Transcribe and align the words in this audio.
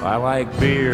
I 0.00 0.14
like 0.14 0.60
beer. 0.60 0.92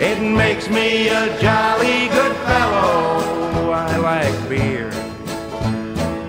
It 0.00 0.22
makes 0.22 0.68
me 0.68 1.08
a 1.08 1.36
jolly 1.40 2.06
good 2.10 2.36
fellow. 2.46 3.72
I 3.72 3.96
like 3.96 4.48
beer. 4.48 4.86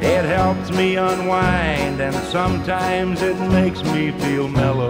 It 0.02 0.26
helps 0.26 0.72
me 0.72 0.96
unwind, 0.96 2.02
and 2.02 2.16
sometimes 2.16 3.22
it 3.22 3.40
makes 3.52 3.84
me 3.84 4.10
feel 4.14 4.48
mellow. 4.48 4.90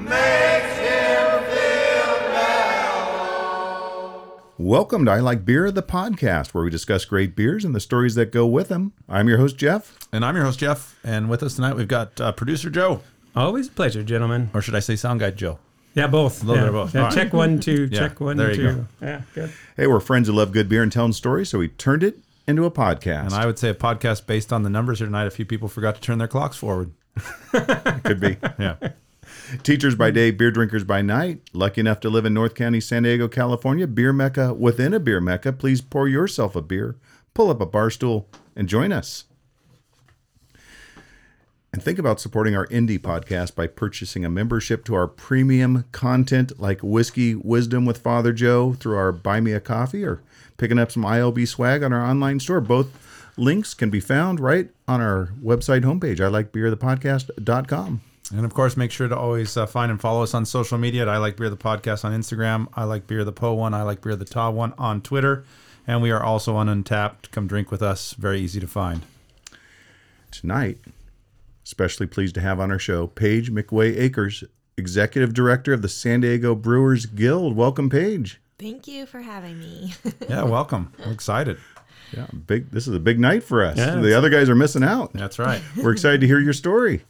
Makes 0.00 0.78
him 0.78 1.44
feel 1.44 2.18
mellow. 2.32 4.24
Welcome 4.58 5.04
to 5.04 5.12
I 5.12 5.20
Like 5.20 5.44
Beer, 5.44 5.70
the 5.70 5.80
podcast 5.84 6.48
where 6.54 6.64
we 6.64 6.70
discuss 6.70 7.04
great 7.04 7.36
beers 7.36 7.64
and 7.64 7.72
the 7.72 7.78
stories 7.78 8.16
that 8.16 8.32
go 8.32 8.48
with 8.48 8.66
them. 8.66 8.94
I'm 9.08 9.28
your 9.28 9.38
host, 9.38 9.58
Jeff. 9.58 9.96
And 10.12 10.24
I'm 10.24 10.34
your 10.34 10.44
host, 10.44 10.58
Jeff. 10.58 10.98
And 11.04 11.30
with 11.30 11.40
us 11.40 11.54
tonight, 11.54 11.76
we've 11.76 11.86
got 11.86 12.20
uh, 12.20 12.32
producer 12.32 12.68
Joe, 12.68 13.00
Always 13.34 13.68
a 13.68 13.70
pleasure, 13.70 14.02
gentlemen. 14.02 14.50
or 14.52 14.60
should 14.60 14.74
I 14.74 14.80
say 14.80 14.96
sound 14.96 15.20
guy 15.20 15.30
Joe? 15.30 15.58
Yeah, 15.94 16.06
both. 16.06 16.42
A 16.42 16.46
little 16.46 16.56
yeah. 16.56 16.60
bit 16.62 16.68
of 16.68 16.74
both. 16.86 16.94
Yeah, 16.94 17.00
All 17.02 17.06
right. 17.08 17.14
check 17.14 17.32
one, 17.32 17.60
two, 17.60 17.88
Yeah, 17.90 17.98
check 17.98 18.20
one, 18.20 18.36
there 18.36 18.50
you 18.50 18.56
two. 18.56 18.72
go. 18.72 18.86
Yeah, 19.02 19.22
good. 19.34 19.52
Hey, 19.76 19.86
we're 19.86 20.00
friends 20.00 20.28
who 20.28 20.34
love 20.34 20.52
good 20.52 20.68
beer 20.68 20.82
and 20.82 20.90
telling 20.92 21.12
stories, 21.12 21.50
so 21.50 21.58
we 21.58 21.68
turned 21.68 22.02
it 22.02 22.18
into 22.46 22.64
a 22.64 22.70
podcast. 22.70 23.24
And 23.26 23.34
I 23.34 23.46
would 23.46 23.58
say 23.58 23.68
a 23.68 23.74
podcast 23.74 24.26
based 24.26 24.52
on 24.52 24.62
the 24.62 24.70
numbers 24.70 24.98
here 24.98 25.06
tonight. 25.06 25.26
A 25.26 25.30
few 25.30 25.44
people 25.44 25.68
forgot 25.68 25.94
to 25.96 26.00
turn 26.00 26.18
their 26.18 26.28
clocks 26.28 26.56
forward. 26.56 26.92
Could 28.04 28.20
be. 28.20 28.36
Yeah. 28.58 28.76
Teachers 29.62 29.94
by 29.94 30.10
day, 30.10 30.30
beer 30.30 30.50
drinkers 30.50 30.84
by 30.84 31.02
night. 31.02 31.40
Lucky 31.52 31.80
enough 31.82 32.00
to 32.00 32.10
live 32.10 32.24
in 32.24 32.32
North 32.34 32.54
County, 32.54 32.80
San 32.80 33.02
Diego, 33.02 33.28
California. 33.28 33.86
Beer 33.86 34.12
mecca 34.12 34.54
within 34.54 34.94
a 34.94 35.00
beer 35.00 35.20
mecca. 35.20 35.52
Please 35.52 35.80
pour 35.82 36.08
yourself 36.08 36.56
a 36.56 36.62
beer, 36.62 36.96
pull 37.34 37.50
up 37.50 37.60
a 37.60 37.66
bar 37.66 37.90
stool, 37.90 38.28
and 38.56 38.66
join 38.68 38.92
us. 38.92 39.24
And 41.72 41.82
think 41.82 41.98
about 41.98 42.20
supporting 42.20 42.54
our 42.54 42.66
indie 42.66 42.98
podcast 42.98 43.54
by 43.54 43.66
purchasing 43.66 44.26
a 44.26 44.30
membership 44.30 44.84
to 44.84 44.94
our 44.94 45.06
premium 45.08 45.86
content 45.90 46.60
like 46.60 46.80
Whiskey 46.82 47.34
Wisdom 47.34 47.86
with 47.86 47.96
Father 47.96 48.34
Joe 48.34 48.74
through 48.74 48.96
our 48.98 49.10
Buy 49.10 49.40
Me 49.40 49.52
a 49.52 49.60
Coffee 49.60 50.04
or 50.04 50.20
picking 50.58 50.78
up 50.78 50.92
some 50.92 51.02
ILB 51.02 51.48
swag 51.48 51.82
on 51.82 51.94
our 51.94 52.04
online 52.04 52.40
store. 52.40 52.60
Both 52.60 52.90
links 53.38 53.72
can 53.72 53.88
be 53.88 54.00
found 54.00 54.38
right 54.38 54.68
on 54.86 55.00
our 55.00 55.30
website 55.42 55.82
homepage, 55.82 56.20
I 56.20 56.28
like 56.28 56.52
beerthepodcast.com. 56.52 58.02
And 58.34 58.44
of 58.44 58.54
course, 58.54 58.76
make 58.76 58.90
sure 58.90 59.08
to 59.08 59.16
always 59.16 59.56
uh, 59.56 59.66
find 59.66 59.90
and 59.90 60.00
follow 60.00 60.22
us 60.22 60.34
on 60.34 60.44
social 60.44 60.76
media 60.78 61.02
at 61.02 61.08
I 61.08 61.16
Like 61.16 61.36
Beer 61.36 61.50
the 61.50 61.56
Podcast 61.56 62.04
on 62.04 62.12
Instagram, 62.12 62.68
I 62.74 62.84
Like 62.84 63.06
Beer 63.06 63.24
the 63.24 63.32
Po 63.32 63.54
one, 63.54 63.74
I 63.74 63.82
Like 63.82 64.00
Beer 64.02 64.16
the 64.16 64.24
Ta 64.24 64.50
one 64.50 64.74
on 64.78 65.00
Twitter. 65.00 65.44
And 65.86 66.00
we 66.00 66.10
are 66.10 66.22
also 66.22 66.54
on 66.54 66.68
Untappd. 66.68 67.30
Come 67.30 67.46
drink 67.46 67.70
with 67.70 67.82
us. 67.82 68.12
Very 68.12 68.40
easy 68.40 68.60
to 68.60 68.66
find. 68.66 69.02
tonight. 70.30 70.78
Especially 71.64 72.06
pleased 72.06 72.34
to 72.34 72.40
have 72.40 72.58
on 72.60 72.70
our 72.72 72.78
show 72.78 73.06
Paige 73.06 73.52
McWey 73.52 73.96
Acers, 73.96 74.44
Executive 74.76 75.32
Director 75.32 75.72
of 75.72 75.82
the 75.82 75.88
San 75.88 76.20
Diego 76.20 76.54
Brewers 76.54 77.06
Guild. 77.06 77.54
Welcome, 77.56 77.88
Paige. 77.88 78.40
Thank 78.58 78.86
you 78.88 79.06
for 79.06 79.20
having 79.20 79.58
me. 79.60 79.94
Yeah, 80.28 80.44
welcome. 80.44 80.92
We're 81.04 81.12
excited. 81.12 81.58
Yeah, 82.16 82.26
big. 82.46 82.70
This 82.70 82.86
is 82.88 82.94
a 82.94 83.00
big 83.00 83.18
night 83.18 83.42
for 83.42 83.64
us. 83.64 83.76
Yeah, 83.78 83.96
the 83.96 84.16
other 84.16 84.28
guys 84.28 84.48
are 84.50 84.54
missing 84.54 84.82
out. 84.84 85.12
That's 85.14 85.38
right. 85.38 85.62
We're 85.76 85.92
excited 85.92 86.20
to 86.20 86.26
hear 86.26 86.38
your 86.40 86.52
story 86.52 87.04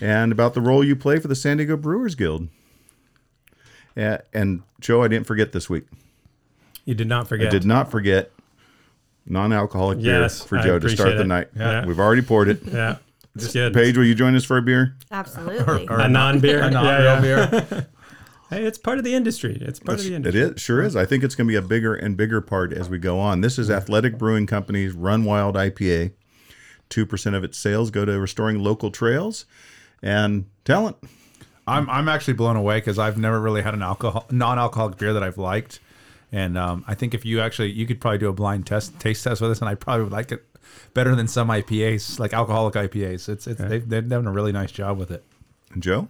and 0.00 0.32
about 0.32 0.54
the 0.54 0.60
role 0.60 0.82
you 0.84 0.96
play 0.96 1.18
for 1.20 1.28
the 1.28 1.34
San 1.36 1.56
Diego 1.58 1.76
Brewers 1.76 2.14
Guild. 2.14 2.48
Yeah, 3.96 4.18
and 4.32 4.62
Joe, 4.80 5.02
I 5.02 5.08
didn't 5.08 5.26
forget 5.26 5.52
this 5.52 5.68
week. 5.70 5.84
You 6.84 6.94
did 6.94 7.08
not 7.08 7.28
forget. 7.28 7.48
I 7.48 7.50
did 7.50 7.64
not 7.64 7.90
forget 7.90 8.30
non-alcoholic 9.26 9.98
Yes, 10.00 10.40
beer 10.40 10.48
for 10.48 10.58
I 10.58 10.62
Joe 10.62 10.78
to 10.78 10.88
start 10.88 11.08
appreciate 11.10 11.16
the 11.16 11.22
it. 11.24 11.26
night. 11.26 11.48
Yeah. 11.56 11.86
We've 11.86 11.98
already 12.00 12.22
poured 12.22 12.48
it. 12.48 12.60
Yeah, 12.64 12.96
it's 13.44 13.52
good. 13.52 13.74
Paige, 13.74 13.96
will 13.96 14.04
you 14.04 14.14
join 14.14 14.34
us 14.36 14.44
for 14.44 14.56
a 14.56 14.62
beer? 14.62 14.96
Absolutely. 15.10 15.86
a 15.88 16.08
non-beer. 16.08 16.62
A 16.64 16.70
non-real 16.70 17.04
yeah. 17.04 17.20
beer. 17.20 17.86
Hey, 18.50 18.64
it's 18.64 18.78
part 18.78 18.96
of 18.96 19.04
the 19.04 19.14
industry. 19.14 19.58
It's 19.60 19.78
part 19.78 19.98
of 19.98 20.06
the 20.06 20.14
industry. 20.14 20.40
is, 20.40 20.58
sure 20.58 20.82
is. 20.82 20.96
I 20.96 21.04
think 21.04 21.22
it's 21.22 21.34
going 21.34 21.46
to 21.46 21.52
be 21.52 21.56
a 21.56 21.60
bigger 21.60 21.94
and 21.94 22.16
bigger 22.16 22.40
part 22.40 22.72
as 22.72 22.88
we 22.88 22.96
go 22.96 23.18
on. 23.18 23.42
This 23.42 23.58
is 23.58 23.70
Athletic 23.70 24.16
Brewing 24.16 24.46
Company's 24.46 24.94
Run 24.94 25.24
Wild 25.24 25.54
IPA. 25.54 26.12
2% 26.88 27.36
of 27.36 27.44
its 27.44 27.58
sales 27.58 27.90
go 27.90 28.06
to 28.06 28.18
restoring 28.18 28.58
local 28.58 28.90
trails 28.90 29.44
and 30.02 30.46
talent. 30.64 30.96
I'm 31.66 31.88
I'm 31.90 32.08
actually 32.08 32.34
blown 32.34 32.56
away 32.56 32.78
because 32.78 32.98
I've 32.98 33.18
never 33.18 33.38
really 33.40 33.62
had 33.62 33.74
an 33.74 33.82
alcohol 33.82 34.24
non-alcoholic 34.30 34.96
beer 34.96 35.12
that 35.12 35.22
I've 35.22 35.36
liked, 35.36 35.80
and 36.32 36.56
um, 36.56 36.82
I 36.88 36.94
think 36.94 37.12
if 37.12 37.26
you 37.26 37.40
actually 37.40 37.72
you 37.72 37.86
could 37.86 38.00
probably 38.00 38.18
do 38.18 38.28
a 38.28 38.32
blind 38.32 38.66
test 38.66 38.98
taste 38.98 39.22
test 39.22 39.42
with 39.42 39.50
us, 39.50 39.60
and 39.60 39.68
I 39.68 39.74
probably 39.74 40.04
would 40.04 40.12
like 40.12 40.32
it 40.32 40.46
better 40.94 41.14
than 41.14 41.28
some 41.28 41.48
IPAs 41.48 42.18
like 42.18 42.32
alcoholic 42.32 42.74
IPAs. 42.74 43.28
It's 43.28 43.46
it's 43.46 43.60
they've, 43.60 43.88
they've 43.88 44.08
done 44.08 44.26
a 44.26 44.32
really 44.32 44.52
nice 44.52 44.70
job 44.72 44.98
with 44.98 45.10
it. 45.10 45.24
Joe? 45.78 46.08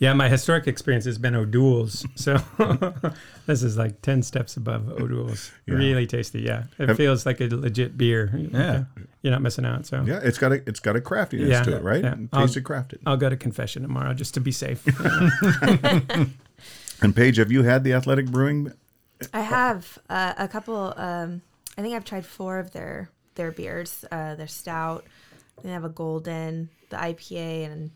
Yeah, 0.00 0.12
my 0.12 0.28
historic 0.28 0.68
experience 0.68 1.04
has 1.06 1.18
been 1.18 1.34
O'Doul's. 1.34 2.06
So 2.14 2.38
this 3.46 3.64
is 3.64 3.76
like 3.76 4.00
10 4.00 4.22
steps 4.22 4.56
above 4.56 4.88
O'Doul's. 4.90 5.50
Really 5.66 6.06
tasty. 6.06 6.42
Yeah. 6.42 6.64
It 6.78 6.86
Have- 6.88 6.96
feels 6.96 7.26
like 7.26 7.40
a 7.40 7.48
legit 7.48 7.98
beer. 7.98 8.30
Yeah. 8.52 8.84
You're 9.22 9.32
not 9.32 9.42
missing 9.42 9.64
out. 9.64 9.86
So 9.86 10.04
Yeah, 10.06 10.20
it's 10.22 10.38
got 10.38 10.52
a 10.52 10.62
it's 10.68 10.78
got 10.78 10.94
a 10.94 11.00
craftiness 11.00 11.48
Yeah. 11.48 11.64
to 11.64 11.76
it, 11.76 11.82
right? 11.82 12.04
Yeah. 12.04 12.14
I'll- 12.32 12.42
Tasted 12.46 12.62
crafted. 12.62 12.98
I'll 13.06 13.16
go 13.16 13.28
to 13.28 13.36
confession 13.36 13.82
tomorrow 13.82 14.14
just 14.14 14.34
to 14.34 14.40
be 14.40 14.52
safe. 14.52 14.86
And 17.00 17.14
Paige, 17.14 17.36
have 17.36 17.52
you 17.52 17.62
had 17.62 17.84
the 17.84 17.92
Athletic 17.92 18.26
Brewing? 18.26 18.72
I 19.32 19.40
have 19.42 19.98
uh, 20.10 20.34
a 20.36 20.48
couple. 20.48 20.92
Um, 20.96 21.42
I 21.76 21.82
think 21.82 21.94
I've 21.94 22.04
tried 22.04 22.26
four 22.26 22.58
of 22.58 22.72
their 22.72 23.10
their 23.38 23.50
beers. 23.50 24.04
Uh, 24.12 24.34
their 24.34 24.46
stout. 24.46 25.06
They 25.62 25.70
have 25.70 25.84
a 25.84 25.88
golden, 25.88 26.68
the 26.90 26.96
IPA, 26.96 27.72
and 27.72 27.90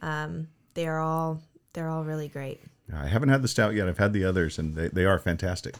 um, 0.00 0.48
they 0.72 0.86
are 0.86 0.98
all 0.98 1.42
they're 1.74 1.88
all 1.90 2.04
really 2.04 2.28
great. 2.28 2.60
I 2.94 3.08
haven't 3.08 3.28
had 3.28 3.42
the 3.42 3.48
stout 3.48 3.74
yet. 3.74 3.88
I've 3.88 3.98
had 3.98 4.12
the 4.12 4.24
others, 4.24 4.58
and 4.58 4.74
they, 4.74 4.88
they 4.88 5.04
are 5.04 5.18
fantastic. 5.18 5.74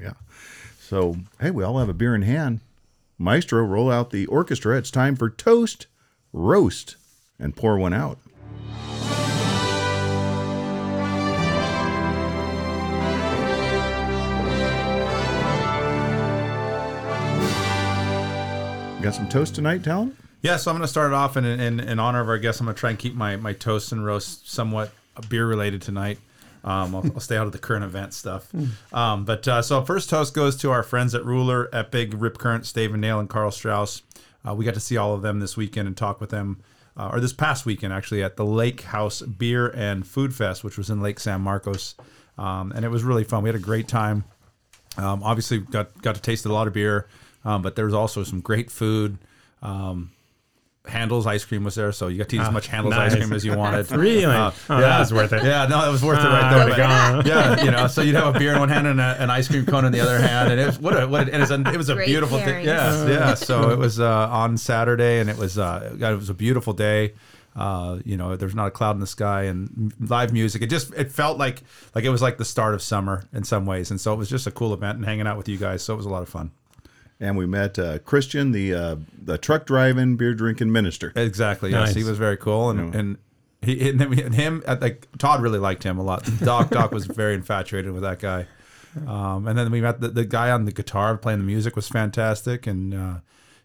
Yeah. 0.00 0.12
So, 0.80 1.16
hey, 1.40 1.50
we 1.50 1.62
all 1.64 1.78
have 1.78 1.88
a 1.88 1.94
beer 1.94 2.14
in 2.14 2.22
hand. 2.22 2.60
Maestro, 3.18 3.62
roll 3.62 3.90
out 3.90 4.10
the 4.10 4.26
orchestra. 4.26 4.76
It's 4.76 4.90
time 4.90 5.16
for 5.16 5.28
toast, 5.30 5.86
roast, 6.32 6.96
and 7.38 7.54
pour 7.54 7.78
one 7.78 7.92
out. 7.92 8.18
Got 19.02 19.14
some 19.14 19.28
toast 19.28 19.54
tonight, 19.54 19.84
Talon? 19.84 20.16
Yeah, 20.42 20.56
so 20.56 20.72
I'm 20.72 20.76
going 20.76 20.82
to 20.84 20.88
start 20.88 21.12
it 21.12 21.14
off 21.14 21.36
in, 21.36 21.44
in 21.44 21.78
in 21.78 21.98
honor 22.00 22.20
of 22.20 22.28
our 22.28 22.36
guests. 22.36 22.60
I'm 22.60 22.66
going 22.66 22.74
to 22.74 22.80
try 22.80 22.90
and 22.90 22.98
keep 22.98 23.14
my 23.14 23.36
my 23.36 23.52
toast 23.52 23.92
and 23.92 24.04
roast 24.04 24.50
somewhat 24.50 24.92
beer 25.28 25.46
related 25.46 25.82
tonight. 25.82 26.18
Um, 26.64 26.94
I'll, 26.96 27.04
I'll 27.14 27.20
stay 27.20 27.36
out 27.36 27.46
of 27.46 27.52
the 27.52 27.58
current 27.58 27.84
event 27.84 28.12
stuff. 28.12 28.50
Um, 28.92 29.24
but 29.24 29.46
uh, 29.46 29.62
so 29.62 29.84
first 29.84 30.10
toast 30.10 30.34
goes 30.34 30.56
to 30.56 30.70
our 30.70 30.82
friends 30.82 31.14
at 31.14 31.22
Rouleur, 31.22 31.68
Epic, 31.72 32.10
Rip 32.14 32.38
Current, 32.38 32.66
Stave 32.66 32.92
and 32.92 33.00
Nail, 33.00 33.20
and 33.20 33.28
Karl 33.28 33.50
Strauss. 33.50 34.02
Uh, 34.46 34.54
we 34.54 34.64
got 34.64 34.74
to 34.74 34.80
see 34.80 34.96
all 34.96 35.14
of 35.14 35.22
them 35.22 35.40
this 35.40 35.56
weekend 35.56 35.86
and 35.86 35.96
talk 35.96 36.20
with 36.20 36.30
them, 36.30 36.60
uh, 36.96 37.10
or 37.12 37.20
this 37.20 37.34
past 37.34 37.66
weekend 37.66 37.92
actually, 37.92 38.22
at 38.22 38.36
the 38.36 38.46
Lake 38.46 38.80
House 38.80 39.20
Beer 39.22 39.68
and 39.68 40.06
Food 40.06 40.34
Fest, 40.34 40.64
which 40.64 40.76
was 40.78 40.90
in 40.90 41.00
Lake 41.02 41.20
San 41.20 41.42
Marcos, 41.42 41.94
um, 42.38 42.72
and 42.74 42.84
it 42.84 42.88
was 42.88 43.04
really 43.04 43.24
fun. 43.24 43.42
We 43.42 43.48
had 43.48 43.56
a 43.56 43.60
great 43.60 43.86
time. 43.86 44.24
Um, 44.96 45.22
obviously, 45.22 45.58
got 45.58 46.00
got 46.02 46.14
to 46.16 46.20
taste 46.20 46.46
a 46.46 46.52
lot 46.52 46.66
of 46.66 46.72
beer, 46.72 47.06
um, 47.44 47.62
but 47.62 47.76
there 47.76 47.84
was 47.84 47.94
also 47.94 48.22
some 48.24 48.40
great 48.40 48.70
food. 48.70 49.18
Um, 49.62 50.10
Handel's 50.86 51.26
ice 51.26 51.44
cream 51.44 51.64
was 51.64 51.74
there, 51.74 51.92
so 51.92 52.08
you 52.08 52.16
got 52.16 52.30
to 52.30 52.36
eat 52.36 52.40
as 52.40 52.50
much 52.50 52.66
Handel's 52.68 52.94
nice. 52.94 53.12
ice 53.12 53.18
cream 53.18 53.32
as 53.34 53.44
you 53.44 53.54
wanted. 53.54 53.90
really? 53.92 54.24
Uh, 54.24 54.50
oh, 54.70 54.80
that 54.80 54.98
was 55.00 55.12
worth 55.12 55.34
it. 55.34 55.42
Yeah, 55.44 55.66
no, 55.66 55.82
that 55.82 55.90
was 55.90 56.02
worth 56.02 56.18
it 56.18 56.24
Ah, 56.24 56.32
right 56.40 56.50
there. 56.50 56.76
there 56.76 57.16
but- 57.16 57.24
go. 57.24 57.28
yeah, 57.28 57.62
you 57.64 57.70
know, 57.70 57.88
so 57.88 58.00
you'd 58.00 58.14
have 58.14 58.34
a 58.34 58.38
beer 58.38 58.54
in 58.54 58.58
one 58.58 58.70
hand 58.70 58.86
and 58.86 58.98
a, 58.98 59.20
an 59.22 59.28
ice 59.28 59.48
cream 59.48 59.66
cone 59.66 59.84
in 59.84 59.92
the 59.92 60.00
other 60.00 60.18
hand, 60.18 60.50
and 60.50 60.58
it 60.58 60.64
was 60.64 60.78
what 60.78 60.94
a, 61.02 61.06
what 61.06 61.28
a, 61.28 61.34
it 61.34 61.38
was 61.40 61.50
a, 61.50 61.60
it 61.60 61.76
was 61.76 61.90
a 61.90 61.94
Great 61.94 62.06
beautiful 62.06 62.38
thing. 62.38 62.64
Yeah, 62.64 63.06
yeah. 63.06 63.34
So 63.34 63.68
it 63.70 63.78
was 63.78 64.00
uh, 64.00 64.28
on 64.30 64.56
Saturday, 64.56 65.18
and 65.20 65.28
it 65.28 65.36
was 65.36 65.58
uh, 65.58 65.94
it 66.00 66.16
was 66.16 66.30
a 66.30 66.34
beautiful 66.34 66.72
day. 66.72 67.12
Uh, 67.54 67.98
you 68.06 68.16
know, 68.16 68.36
there's 68.36 68.54
not 68.54 68.68
a 68.68 68.70
cloud 68.70 68.92
in 68.96 69.00
the 69.00 69.06
sky, 69.06 69.42
and 69.42 69.92
live 70.00 70.32
music. 70.32 70.62
It 70.62 70.70
just 70.70 70.94
it 70.94 71.12
felt 71.12 71.36
like 71.36 71.64
like 71.94 72.04
it 72.04 72.10
was 72.10 72.22
like 72.22 72.38
the 72.38 72.44
start 72.46 72.72
of 72.72 72.80
summer 72.80 73.24
in 73.34 73.44
some 73.44 73.66
ways, 73.66 73.90
and 73.90 74.00
so 74.00 74.14
it 74.14 74.16
was 74.16 74.30
just 74.30 74.46
a 74.46 74.50
cool 74.50 74.72
event 74.72 74.96
and 74.96 75.04
hanging 75.04 75.26
out 75.26 75.36
with 75.36 75.48
you 75.50 75.58
guys. 75.58 75.82
So 75.82 75.92
it 75.92 75.98
was 75.98 76.06
a 76.06 76.10
lot 76.10 76.22
of 76.22 76.30
fun. 76.30 76.50
And 77.20 77.36
we 77.36 77.46
met 77.46 77.78
uh, 77.78 77.98
Christian, 77.98 78.52
the 78.52 78.74
uh, 78.74 78.96
the 79.20 79.38
truck 79.38 79.66
driving, 79.66 80.16
beer 80.16 80.34
drinking 80.34 80.70
minister. 80.70 81.12
Exactly. 81.16 81.70
Yes, 81.70 81.88
Nice. 81.88 81.94
he 81.96 82.04
was 82.04 82.16
very 82.16 82.36
cool, 82.36 82.70
and 82.70 82.94
and 82.94 83.18
he 83.60 83.90
and, 83.90 84.00
then 84.00 84.10
we, 84.10 84.22
and 84.22 84.34
him 84.34 84.62
uh, 84.66 84.76
like 84.80 85.08
Todd 85.18 85.42
really 85.42 85.58
liked 85.58 85.82
him 85.82 85.98
a 85.98 86.02
lot. 86.02 86.28
Doc 86.38 86.70
Doc 86.70 86.92
was 86.92 87.06
very 87.06 87.34
infatuated 87.34 87.92
with 87.92 88.02
that 88.02 88.20
guy. 88.20 88.46
Um, 89.06 89.46
and 89.46 89.56
then 89.58 89.70
we 89.70 89.80
met 89.80 90.00
the, 90.00 90.08
the 90.08 90.24
guy 90.24 90.50
on 90.50 90.64
the 90.64 90.72
guitar 90.72 91.16
playing 91.16 91.40
the 91.40 91.44
music 91.44 91.76
was 91.76 91.88
fantastic, 91.88 92.66
and 92.66 92.94
uh, 92.94 93.14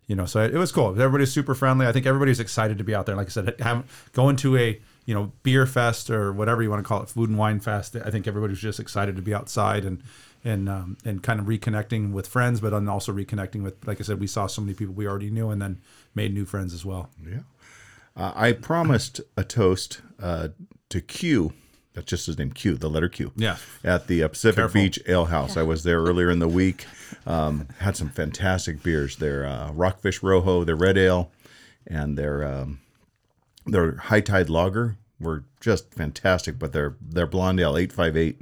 you 0.07 0.15
know, 0.15 0.25
so 0.25 0.41
it, 0.41 0.53
it 0.53 0.57
was 0.57 0.71
cool. 0.71 0.89
Everybody's 0.89 1.31
super 1.31 1.55
friendly. 1.55 1.87
I 1.87 1.91
think 1.91 2.05
everybody's 2.05 2.39
excited 2.39 2.77
to 2.79 2.83
be 2.83 2.93
out 2.93 3.05
there. 3.05 3.15
Like 3.15 3.27
I 3.27 3.29
said, 3.29 3.55
have, 3.59 4.09
going 4.13 4.35
to 4.37 4.57
a 4.57 4.81
you 5.05 5.13
know 5.13 5.31
beer 5.43 5.65
fest 5.65 6.09
or 6.09 6.33
whatever 6.33 6.61
you 6.63 6.69
want 6.69 6.83
to 6.83 6.87
call 6.87 7.01
it, 7.03 7.09
food 7.09 7.29
and 7.29 7.37
wine 7.37 7.59
fest. 7.59 7.95
I 7.95 8.09
think 8.09 8.27
everybody's 8.27 8.59
just 8.59 8.79
excited 8.79 9.15
to 9.15 9.21
be 9.21 9.33
outside 9.33 9.85
and 9.85 10.01
and 10.43 10.67
um, 10.69 10.97
and 11.05 11.23
kind 11.23 11.39
of 11.39 11.45
reconnecting 11.45 12.11
with 12.11 12.27
friends, 12.27 12.59
but 12.59 12.71
then 12.71 12.87
also 12.87 13.13
reconnecting 13.13 13.63
with, 13.63 13.85
like 13.87 13.99
I 13.99 14.03
said, 14.03 14.19
we 14.19 14.27
saw 14.27 14.47
so 14.47 14.61
many 14.61 14.73
people 14.73 14.93
we 14.93 15.07
already 15.07 15.29
knew, 15.29 15.49
and 15.49 15.61
then 15.61 15.81
made 16.13 16.33
new 16.33 16.45
friends 16.45 16.73
as 16.73 16.85
well. 16.85 17.09
Yeah. 17.25 17.39
Uh, 18.15 18.31
I 18.35 18.51
promised 18.51 19.21
a 19.35 19.43
toast 19.43 20.01
uh, 20.21 20.49
to 20.89 21.01
Q 21.01 21.53
that's 21.93 22.07
just 22.07 22.25
his 22.25 22.37
name, 22.37 22.51
Q, 22.51 22.75
the 22.75 22.89
letter 22.89 23.09
Q. 23.09 23.31
Yeah. 23.35 23.57
At 23.83 24.07
the 24.07 24.23
uh, 24.23 24.27
Pacific 24.27 24.57
Careful. 24.57 24.81
Beach 24.81 24.99
Ale 25.07 25.25
House. 25.25 25.57
I 25.57 25.63
was 25.63 25.83
there 25.83 26.01
earlier 26.01 26.29
in 26.29 26.39
the 26.39 26.47
week. 26.47 26.85
Um, 27.25 27.67
had 27.77 27.95
some 27.95 28.09
fantastic 28.09 28.81
beers. 28.83 29.17
Their 29.17 29.45
uh, 29.45 29.71
Rockfish 29.71 30.23
Rojo, 30.23 30.63
their 30.65 30.75
red 30.75 30.97
ale, 30.97 31.31
and 31.87 32.17
their 32.17 32.43
um, 32.43 32.81
their 33.65 33.95
High 33.95 34.19
Tide 34.19 34.49
Lager 34.49 34.97
were 35.19 35.45
just 35.61 35.93
fantastic. 35.93 36.59
But 36.59 36.73
their 36.73 36.97
their 36.99 37.27
Blonde 37.27 37.61
Ale 37.61 37.77
858 37.77 38.41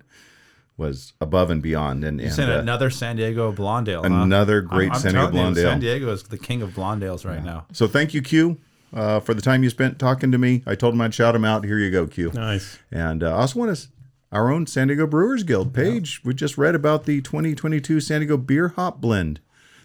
was 0.81 1.13
above 1.21 1.49
and 1.49 1.61
beyond. 1.61 2.03
And, 2.03 2.19
and 2.19 2.33
Saying 2.33 2.49
uh, 2.49 2.59
another 2.59 2.89
San 2.89 3.15
Diego 3.15 3.51
blonde 3.53 3.87
ale. 3.87 4.01
huh? 4.01 4.07
Another 4.09 4.61
great 4.61 4.89
I'm, 4.89 4.95
I'm 4.95 4.99
San 5.01 5.13
Diego 5.13 5.31
telling 5.31 5.55
you. 5.55 5.61
San 5.61 5.79
Diego 5.79 6.11
is 6.11 6.23
the 6.23 6.37
king 6.37 6.61
of 6.61 6.75
blonde 6.75 7.03
ales 7.03 7.23
right 7.23 7.43
now. 7.43 7.65
so 7.71 7.87
thank 7.87 8.13
you, 8.13 8.21
Q, 8.21 8.57
uh, 8.93 9.21
for 9.21 9.33
the 9.33 9.41
time 9.41 9.63
you 9.63 9.69
spent 9.69 9.99
talking 9.99 10.31
to 10.31 10.37
me. 10.37 10.63
I 10.65 10.75
told 10.75 10.93
him 10.93 11.01
I'd 11.01 11.13
shout 11.13 11.35
him 11.35 11.45
out. 11.45 11.63
Here 11.63 11.77
you 11.77 11.91
go, 11.91 12.07
Q. 12.07 12.31
Nice. 12.33 12.77
And 12.91 13.23
uh, 13.23 13.29
I 13.29 13.41
also 13.41 13.59
want 13.59 13.75
to 13.77 13.87
our 14.31 14.51
own 14.51 14.65
San 14.65 14.87
Diego 14.87 15.05
Brewers 15.05 15.43
Guild 15.43 15.73
page. 15.73 16.21
We 16.23 16.33
just 16.33 16.57
read 16.57 16.73
about 16.73 17.05
the 17.05 17.21
2022 17.21 17.99
San 17.99 18.21
Diego 18.21 18.37
Beer 18.37 18.69
Hop 18.69 19.01
Blend 19.01 19.41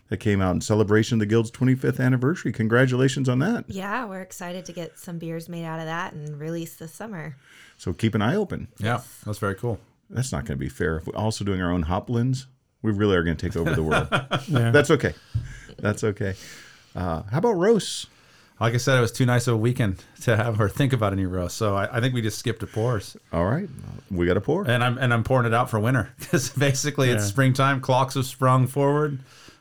that 0.09 0.19
came 0.19 0.41
out 0.41 0.55
in 0.55 0.61
celebration 0.61 1.17
of 1.17 1.21
the 1.21 1.27
Guild's 1.27 1.51
25th 1.51 1.99
anniversary. 1.99 2.53
Congratulations 2.53 3.29
on 3.29 3.41
that. 3.41 3.65
Yeah, 3.67 4.05
we're 4.07 4.21
excited 4.21 4.65
to 4.67 4.73
get 4.73 4.99
some 4.99 5.19
beers 5.19 5.49
made 5.49 5.65
out 5.65 5.81
of 5.81 5.87
that 5.87 6.13
and 6.13 6.39
release 6.39 6.77
this 6.77 6.93
summer. 6.93 7.37
So 7.77 7.93
keep 7.93 8.15
an 8.15 8.23
eye 8.23 8.37
open. 8.37 8.69
Yeah, 8.79 9.01
that's 9.25 9.39
very 9.39 9.57
cool. 9.57 9.81
That's 10.11 10.33
not 10.33 10.45
going 10.45 10.59
to 10.59 10.65
be 10.65 10.69
fair. 10.69 10.99
If 10.99 11.07
we're 11.07 11.17
also 11.17 11.45
doing 11.45 11.61
our 11.61 11.73
own 11.73 11.83
hop 11.83 12.07
blends, 12.07 12.47
we 12.83 12.93
really 12.93 13.17
are 13.17 13.23
going 13.23 13.37
to 13.37 13.47
take 13.47 13.57
over 13.57 13.75
the 13.75 13.83
world. 13.83 14.09
That's 14.49 14.91
okay. 14.91 15.15
That's 15.79 16.05
okay. 16.05 16.35
Uh, 16.95 17.23
how 17.25 17.39
about 17.39 17.53
roasts? 17.55 18.07
Like 18.59 18.73
I 18.73 18.79
said, 18.79 18.97
it 18.97 19.03
was 19.03 19.13
too 19.13 19.27
nice 19.27 19.47
of 19.49 19.55
a 19.55 19.59
weekend 19.59 20.03
to 20.23 20.35
have 20.35 20.57
her 20.57 20.69
think 20.69 20.95
about 20.95 21.13
any 21.13 21.27
roast. 21.27 21.59
So 21.59 21.77
I, 21.77 21.99
I 21.99 22.01
think 22.01 22.15
we 22.15 22.23
just 22.23 22.39
skipped 22.39 22.61
to 22.61 22.67
pours, 22.67 23.15
All 23.31 23.45
right, 23.45 23.69
we 24.11 24.25
got 24.27 24.39
a 24.39 24.41
pour. 24.41 24.67
and 24.67 24.83
I'm 24.83 24.97
and 24.97 25.13
I'm 25.13 25.25
pouring 25.25 25.47
it 25.47 25.53
out 25.53 25.69
for 25.69 25.79
winter 25.79 26.11
because 26.19 26.49
basically 26.51 27.11
it's 27.11 27.25
springtime. 27.25 27.83
Clocks 27.83 28.15
have 28.15 28.25
sprung 28.25 28.67
forward. 28.67 29.19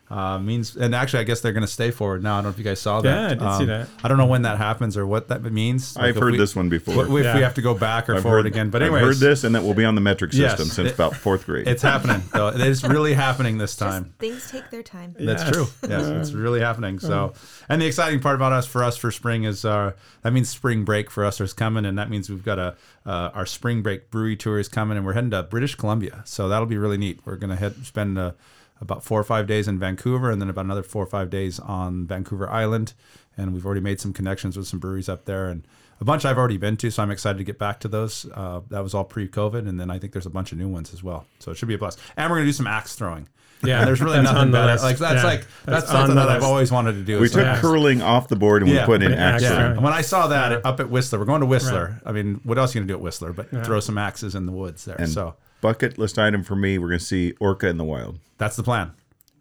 Uh, 0.08 0.38
means 0.38 0.76
and 0.76 0.94
actually 0.94 1.18
I 1.18 1.24
guess 1.24 1.40
they're 1.40 1.52
going 1.52 1.66
to 1.66 1.72
stay 1.72 1.90
forward 1.90 2.22
now. 2.22 2.34
I 2.34 2.36
don't 2.36 2.44
know 2.44 2.50
if 2.50 2.58
you 2.58 2.62
guys 2.64 2.80
saw 2.80 3.00
that. 3.00 3.32
Um, 3.32 3.38
Yeah, 3.40 3.46
I 3.46 3.50
did 3.50 3.58
see 3.58 3.64
that. 3.66 3.88
I 4.04 4.08
don't 4.08 4.18
know 4.18 4.26
when 4.26 4.42
that 4.42 4.56
happens 4.56 4.96
or 4.96 5.04
what 5.04 5.26
that 5.28 5.42
means. 5.42 5.96
I've 5.96 6.14
heard 6.16 6.30
we- 6.32 6.38
this 6.38 6.54
one 6.54 6.68
before. 6.68 7.02
If 7.06 7.08
we 7.10 7.24
have 7.24 7.54
to 7.54 7.62
go 7.62 7.74
back 7.74 8.08
or 8.08 8.14
I've 8.14 8.22
forward 8.22 8.44
heard, 8.44 8.46
again, 8.46 8.70
but 8.70 8.82
anyway, 8.82 9.00
I've 9.00 9.06
heard 9.06 9.16
this, 9.16 9.42
and 9.42 9.52
that 9.56 9.64
will 9.64 9.74
be 9.74 9.84
on 9.84 9.96
the 9.96 10.00
metric 10.00 10.30
Yes, 10.32 10.52
system 10.52 10.68
since 10.68 10.90
it- 10.90 10.94
about 10.94 11.16
fourth 11.16 11.46
grade. 11.46 11.66
It's 11.66 11.82
happening. 11.82 12.22
though. 12.32 12.48
It's 12.54 12.84
really 12.84 13.14
happening 13.14 13.58
this 13.58 13.72
Just 13.76 13.80
time. 13.80 14.14
things 14.20 14.48
take 14.48 14.70
their 14.70 14.84
time. 14.84 15.16
That's 15.18 15.42
Yes. 15.42 15.52
true. 15.52 15.66
Yes, 15.88 16.06
it's 16.06 16.32
really 16.32 16.60
happening. 16.60 17.00
So, 17.00 17.32
and 17.68 17.82
the 17.82 17.86
exciting 17.86 18.20
part 18.20 18.36
about 18.36 18.52
us 18.52 18.64
for 18.66 18.84
us 18.84 18.96
for 18.96 19.10
spring 19.10 19.42
is 19.42 19.64
uh, 19.64 19.90
that 20.22 20.32
means 20.32 20.48
spring 20.48 20.84
break 20.84 21.10
for 21.10 21.24
us 21.24 21.40
is 21.40 21.52
coming, 21.52 21.84
and 21.84 21.98
that 21.98 22.10
means 22.10 22.30
we've 22.30 22.44
got 22.44 22.60
a 22.60 22.76
uh, 23.04 23.30
our 23.34 23.46
spring 23.46 23.82
break 23.82 24.10
brewery 24.12 24.36
tour 24.36 24.60
is 24.60 24.68
coming, 24.68 24.96
and 24.96 25.04
we're 25.04 25.14
heading 25.14 25.30
to 25.32 25.42
British 25.42 25.74
Columbia. 25.74 26.22
So 26.26 26.48
that'll 26.48 26.66
be 26.66 26.78
really 26.78 26.96
neat. 26.98 27.18
We're 27.24 27.36
gonna 27.36 27.56
head 27.56 27.84
spend 27.84 28.18
uh, 28.18 28.32
about 28.80 29.04
four 29.04 29.18
or 29.18 29.24
five 29.24 29.46
days 29.46 29.68
in 29.68 29.78
Vancouver, 29.78 30.30
and 30.30 30.40
then 30.40 30.50
about 30.50 30.64
another 30.64 30.82
four 30.82 31.02
or 31.02 31.06
five 31.06 31.30
days 31.30 31.58
on 31.60 32.06
Vancouver 32.06 32.48
Island. 32.48 32.94
And 33.36 33.52
we've 33.52 33.66
already 33.66 33.80
made 33.80 34.00
some 34.00 34.12
connections 34.12 34.56
with 34.56 34.66
some 34.66 34.78
breweries 34.78 35.08
up 35.08 35.24
there, 35.24 35.48
and 35.48 35.66
a 36.00 36.04
bunch 36.04 36.24
I've 36.24 36.38
already 36.38 36.56
been 36.56 36.76
to. 36.78 36.90
So 36.90 37.02
I'm 37.02 37.10
excited 37.10 37.38
to 37.38 37.44
get 37.44 37.58
back 37.58 37.80
to 37.80 37.88
those. 37.88 38.26
Uh, 38.34 38.60
that 38.70 38.82
was 38.82 38.94
all 38.94 39.04
pre-COVID, 39.04 39.68
and 39.68 39.78
then 39.78 39.90
I 39.90 39.98
think 39.98 40.12
there's 40.12 40.26
a 40.26 40.30
bunch 40.30 40.52
of 40.52 40.58
new 40.58 40.68
ones 40.68 40.92
as 40.92 41.02
well. 41.02 41.26
So 41.38 41.50
it 41.50 41.56
should 41.56 41.68
be 41.68 41.74
a 41.74 41.78
blast. 41.78 41.98
And 42.16 42.30
we're 42.30 42.36
gonna 42.36 42.46
do 42.46 42.52
some 42.52 42.66
axe 42.66 42.94
throwing. 42.94 43.28
Yeah, 43.64 43.84
there's 43.84 44.00
really 44.00 44.14
that's 44.16 44.24
nothing 44.24 44.40
on 44.40 44.50
the 44.50 44.58
better. 44.58 44.72
list. 44.72 44.84
Like 44.84 44.98
that's 44.98 45.14
Yeah, 45.22 45.24
like 45.24 45.40
that's, 45.40 45.48
that's 45.64 45.90
on 45.90 45.96
something 45.96 46.14
the 46.16 46.20
that 46.22 46.28
I've 46.28 46.36
list. 46.42 46.46
always 46.48 46.70
wanted 46.72 46.92
to 46.92 47.02
do. 47.02 47.18
we 47.20 47.26
is 47.26 47.32
took 47.32 47.44
like- 47.46 47.60
curling 47.60 48.02
off 48.02 48.28
the 48.28 48.36
board 48.36 48.62
and 48.62 48.70
Yeah. 48.70 48.82
we 48.82 48.86
put 48.86 49.02
in 49.02 49.10
Put 49.12 49.18
axe 49.18 49.34
axe 49.34 49.42
yeah. 49.44 49.48
throwing. 49.48 49.64
throwing. 49.72 49.82
When 49.84 49.92
I 49.92 50.00
saw 50.02 50.26
that 50.28 50.52
Yeah. 50.52 50.58
up 50.64 50.78
at 50.80 50.90
Whistler, 50.90 51.18
we're 51.18 51.24
going 51.24 51.40
to 51.40 51.46
Whistler. 51.46 52.00
I 52.04 52.12
mean, 52.12 52.40
what 52.44 52.58
else 52.58 52.74
are 52.74 52.78
you 52.78 52.82
gonna 52.82 52.88
do 52.92 52.94
at 52.94 53.00
Whistler? 53.00 53.32
But 53.32 53.48
Yeah. 53.52 53.62
throw 53.64 53.80
some 53.80 53.96
axes 53.98 54.34
in 54.34 54.46
the 54.46 54.52
woods 54.52 54.84
there. 54.84 54.96
And 54.98 55.08
so 55.08 55.34
bucket 55.62 55.98
list 55.98 56.18
item 56.18 56.42
for 56.44 56.54
me, 56.54 56.76
we're 56.78 56.88
going 56.88 56.98
to 57.00 57.04
see 57.04 57.32
orca 57.40 57.66
in 57.68 57.76
the 57.78 57.84
wild. 57.84 58.18
that's 58.38 58.56
the 58.56 58.62
plan. 58.62 58.90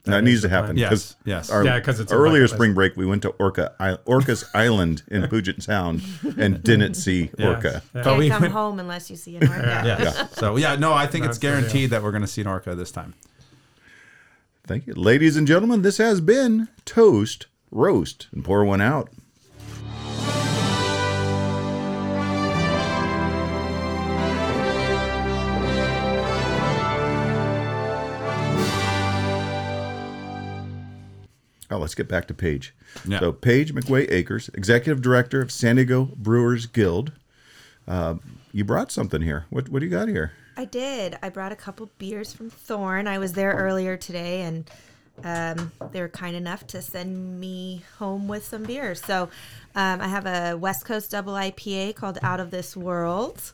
That, 0.05 0.23
needs 0.23 0.43
to 0.43 0.49
happen. 0.49 0.77
Yes, 0.77 0.89
'cause 0.89 1.15
yes. 1.25 1.49
Our 1.49 1.65
Yeah, 1.65 1.79
'cause 1.79 1.99
it's 1.99 2.11
a 2.11 2.15
earlier 2.15 2.27
bucket 2.33 2.41
list. 2.43 2.53
spring 2.53 2.73
break, 2.75 2.95
we 2.95 3.07
went 3.07 3.23
to 3.23 3.29
Orca 3.39 3.71
I- 3.79 3.97
Orcas 4.05 4.43
Island 4.53 5.01
in 5.09 5.27
Puget 5.27 5.63
Sound 5.63 6.03
and 6.37 6.61
didn't 6.61 6.93
see 6.93 7.31
Yeah. 7.39 7.47
orca. 7.47 7.71
Yeah. 7.73 7.79
But 7.91 8.03
Can't 8.03 8.17
we 8.19 8.29
come 8.29 8.41
went- 8.43 8.53
home 8.53 8.79
unless 8.79 9.09
you 9.09 9.15
see 9.15 9.35
an 9.37 9.47
orca. 9.47 9.81
Yeah. 9.83 10.27
So 10.33 10.57
yeah, 10.57 10.75
no, 10.75 10.93
I 10.93 11.07
think 11.07 11.25
it's 11.25 11.39
That's 11.39 11.39
the 11.39 11.47
guaranteed 11.47 11.89
that 11.89 12.03
we're 12.03 12.11
going 12.11 12.21
to 12.21 12.27
see 12.27 12.41
an 12.41 12.47
orca 12.47 12.75
this 12.75 12.91
time. 12.91 13.15
Thank 14.67 14.87
you, 14.87 14.95
ladies 14.95 15.37
and 15.37 15.45
gentlemen. 15.45 15.83
This 15.83 15.99
has 15.99 16.21
been 16.21 16.69
toast, 16.85 17.45
roast, 17.69 18.27
and 18.31 18.43
pour 18.43 18.65
one 18.65 18.81
out. 18.81 19.09
Oh, 31.69 31.77
let's 31.77 31.93
get 31.93 32.07
back 32.07 32.27
to 32.27 32.33
Paige. 32.33 32.73
Yeah. 33.07 33.19
So, 33.19 33.31
Paige 33.31 33.75
McWey 33.75 34.09
Acers, 34.09 34.55
Executive 34.55 34.99
Director 34.99 35.41
of 35.41 35.51
San 35.51 35.75
Diego 35.75 36.05
Brewers 36.15 36.65
Guild. 36.65 37.11
Uh, 37.87 38.15
you 38.51 38.63
brought 38.63 38.91
something 38.91 39.21
here. 39.21 39.45
What, 39.51 39.69
what 39.69 39.79
do 39.79 39.85
you 39.85 39.91
got 39.91 40.07
here? 40.07 40.31
I 40.57 40.65
did. 40.65 41.17
I 41.21 41.29
brought 41.29 41.51
a 41.51 41.55
couple 41.55 41.89
beers 41.97 42.33
from 42.33 42.49
Thorn. 42.49 43.07
I 43.07 43.17
was 43.17 43.33
there 43.33 43.53
earlier 43.53 43.97
today, 43.97 44.41
and 44.41 44.69
um, 45.23 45.71
they 45.91 46.01
were 46.01 46.09
kind 46.09 46.35
enough 46.35 46.65
to 46.67 46.81
send 46.81 47.39
me 47.39 47.83
home 47.97 48.27
with 48.27 48.45
some 48.45 48.63
beers. 48.63 49.01
So 49.03 49.23
um, 49.75 50.01
I 50.01 50.07
have 50.07 50.25
a 50.25 50.55
West 50.57 50.85
Coast 50.85 51.11
double 51.11 51.33
IPA 51.33 51.95
called 51.95 52.19
Out 52.21 52.39
of 52.39 52.51
This 52.51 52.75
World, 52.75 53.53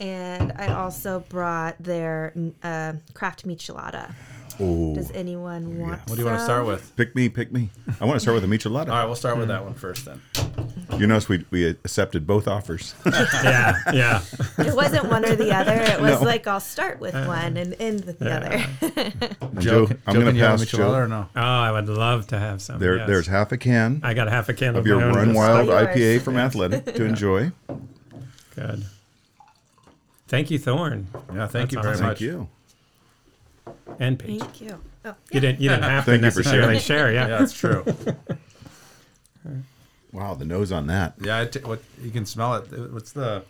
and 0.00 0.52
I 0.56 0.72
also 0.74 1.20
brought 1.28 1.76
their 1.82 2.32
uh, 2.62 2.94
craft 3.14 3.46
michelada. 3.46 4.12
Oh, 4.60 4.94
Does 4.94 5.10
anyone 5.12 5.78
want? 5.80 6.00
What 6.08 6.14
do 6.14 6.20
you 6.20 6.26
want 6.26 6.38
to 6.38 6.44
start 6.44 6.66
with? 6.66 6.94
pick 6.96 7.16
me, 7.16 7.28
pick 7.28 7.52
me. 7.52 7.70
I 8.00 8.04
want 8.04 8.16
to 8.16 8.20
start 8.20 8.34
with 8.34 8.44
a 8.44 8.46
michelada. 8.46 8.88
All 8.88 8.94
right, 8.94 9.04
we'll 9.04 9.16
start 9.16 9.36
with 9.36 9.48
that 9.48 9.64
one 9.64 9.74
first 9.74 10.04
then. 10.04 10.20
You 10.98 11.06
notice 11.06 11.28
we, 11.28 11.44
we 11.50 11.66
accepted 11.66 12.26
both 12.26 12.46
offers. 12.46 12.94
yeah, 13.06 13.76
yeah. 13.92 14.22
It 14.58 14.74
wasn't 14.74 15.06
one 15.08 15.24
or 15.24 15.34
the 15.34 15.52
other. 15.54 15.72
It 15.74 16.00
was 16.00 16.20
No. 16.20 16.26
like 16.26 16.46
I'll 16.46 16.60
start 16.60 17.00
with 17.00 17.14
uh, 17.14 17.24
one 17.24 17.56
and 17.56 17.74
end 17.80 18.04
with 18.04 18.18
the 18.18 18.26
Yeah. 18.26 19.36
And 19.40 19.60
Joe, 19.60 19.86
Joe, 19.86 19.96
I'm 20.06 20.14
Joe, 20.14 20.20
going 20.20 20.34
to 20.34 20.40
have 20.42 20.58
pass 20.60 20.62
a 20.62 20.76
Joe. 20.76 20.94
or 20.94 21.08
no? 21.08 21.28
Oh, 21.34 21.40
I 21.40 21.72
would 21.72 21.88
love 21.88 22.26
to 22.28 22.38
have 22.38 22.60
some. 22.62 22.78
There, 22.78 22.96
yes. 22.98 23.06
There's 23.08 23.26
half 23.26 23.50
a 23.52 23.56
can 23.56 24.00
I 24.02 24.14
got 24.14 24.28
half 24.28 24.48
a 24.48 24.54
can 24.54 24.76
of 24.76 24.86
your 24.86 25.02
own 25.02 25.14
Run 25.14 25.34
Wild 25.34 25.66
Yours. 25.68 25.86
IPA 25.88 26.22
from 26.22 26.36
Athletic 26.36 26.84
to 26.94 27.04
enjoy. 27.06 27.50
Good. 28.54 28.84
Thank 30.28 30.50
you, 30.50 30.58
Thorn. 30.58 31.08
Yeah, 31.34 31.46
thank 31.46 31.70
That's 31.70 31.72
you 31.72 31.82
very 31.82 31.94
awesome. 31.94 32.06
much. 32.06 32.18
Thank 32.18 32.30
you. 32.30 32.48
And 33.98 34.18
Paige. 34.18 34.40
Thank 34.40 34.60
you. 34.60 34.80
Oh, 35.04 35.14
You 35.30 35.40
didn't. 35.40 35.60
You 35.60 35.68
didn't 35.70 35.82
have 35.90 36.04
to 36.06 36.10
Thank 36.12 36.24
you 36.24 36.30
for 36.30 36.38
necessarily 36.40 36.78
sharing. 36.78 37.12
share. 37.12 37.12
Yeah. 37.12 37.28
Yeah, 37.28 37.38
that's 37.38 37.52
true. 37.52 37.84
Wow, 40.14 40.32
the 40.34 40.44
nose 40.46 40.72
on 40.72 40.86
that. 40.86 41.14
yeah, 41.20 41.42
it, 41.42 41.66
what 41.66 41.82
you 42.00 42.10
can 42.10 42.24
smell 42.24 42.54
it. 42.54 42.92
What's 42.92 43.12
the? 43.12 43.44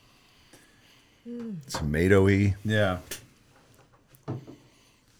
Tomatoey. 1.71 2.55
Yeah, 2.65 2.99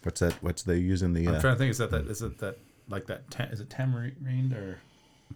What's 0.03 0.19
that? 0.19 0.33
What's 0.43 0.63
they 0.63 0.77
using 0.77 1.13
the? 1.13 1.27
I'm 1.27 1.35
Uh, 1.35 1.41
trying 1.41 1.53
to 1.55 1.57
think. 1.59 1.71
Is 1.71 1.77
that 1.79 1.91
that? 1.91 2.07
Is 2.07 2.21
it 2.21 2.37
that? 2.39 2.57
Like 2.89 3.07
that? 3.07 3.29
Ta- 3.31 3.45
is 3.45 3.59
it 3.61 3.69
tamarind 3.69 4.53
or? 4.53 4.79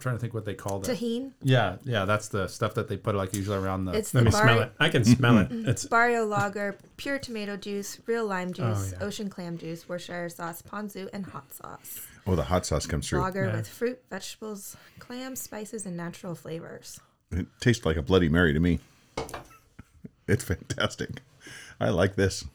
I'm 0.00 0.02
trying 0.02 0.14
to 0.14 0.20
think 0.20 0.32
what 0.32 0.46
they 0.46 0.54
call 0.54 0.78
that. 0.80 0.96
Tajín. 0.96 1.32
Yeah, 1.42 1.76
yeah, 1.84 2.06
that's 2.06 2.28
the 2.28 2.48
stuff 2.48 2.72
that 2.72 2.88
they 2.88 2.96
put 2.96 3.14
like 3.14 3.34
usually 3.34 3.58
around 3.58 3.84
the. 3.84 3.92
It's 3.92 4.14
Let 4.14 4.20
the 4.20 4.24
me 4.24 4.30
smell 4.30 4.60
it. 4.60 4.72
I 4.80 4.88
can 4.88 5.04
smell 5.04 5.36
it. 5.36 5.50
Mm-hmm. 5.50 5.68
It's 5.68 5.84
Barrio 5.84 6.24
Lager, 6.24 6.78
pure 6.96 7.18
tomato 7.18 7.58
juice, 7.58 8.00
real 8.06 8.24
lime 8.24 8.48
oh, 8.48 8.52
juice, 8.52 8.92
yeah. 8.92 9.04
ocean 9.04 9.28
clam 9.28 9.58
juice, 9.58 9.86
Worcestershire 9.86 10.30
sauce, 10.30 10.62
ponzu, 10.62 11.10
and 11.12 11.26
hot 11.26 11.52
sauce. 11.52 12.00
oh, 12.26 12.34
the 12.34 12.44
hot 12.44 12.64
sauce 12.64 12.86
comes 12.86 13.06
through. 13.06 13.20
Lager 13.20 13.44
Yeah. 13.44 13.56
with 13.56 13.68
fruit, 13.68 14.00
vegetables, 14.08 14.74
clams, 15.00 15.42
spices, 15.42 15.84
and 15.84 15.98
natural 15.98 16.34
flavors. 16.34 16.98
It 17.30 17.46
tastes 17.60 17.84
like 17.84 17.98
a 17.98 18.02
Bloody 18.02 18.30
Mary 18.30 18.54
to 18.54 18.60
me. 18.60 18.80
It's 20.26 20.44
fantastic. 20.44 21.20
I 21.78 21.90
like 21.90 22.16
this. 22.16 22.46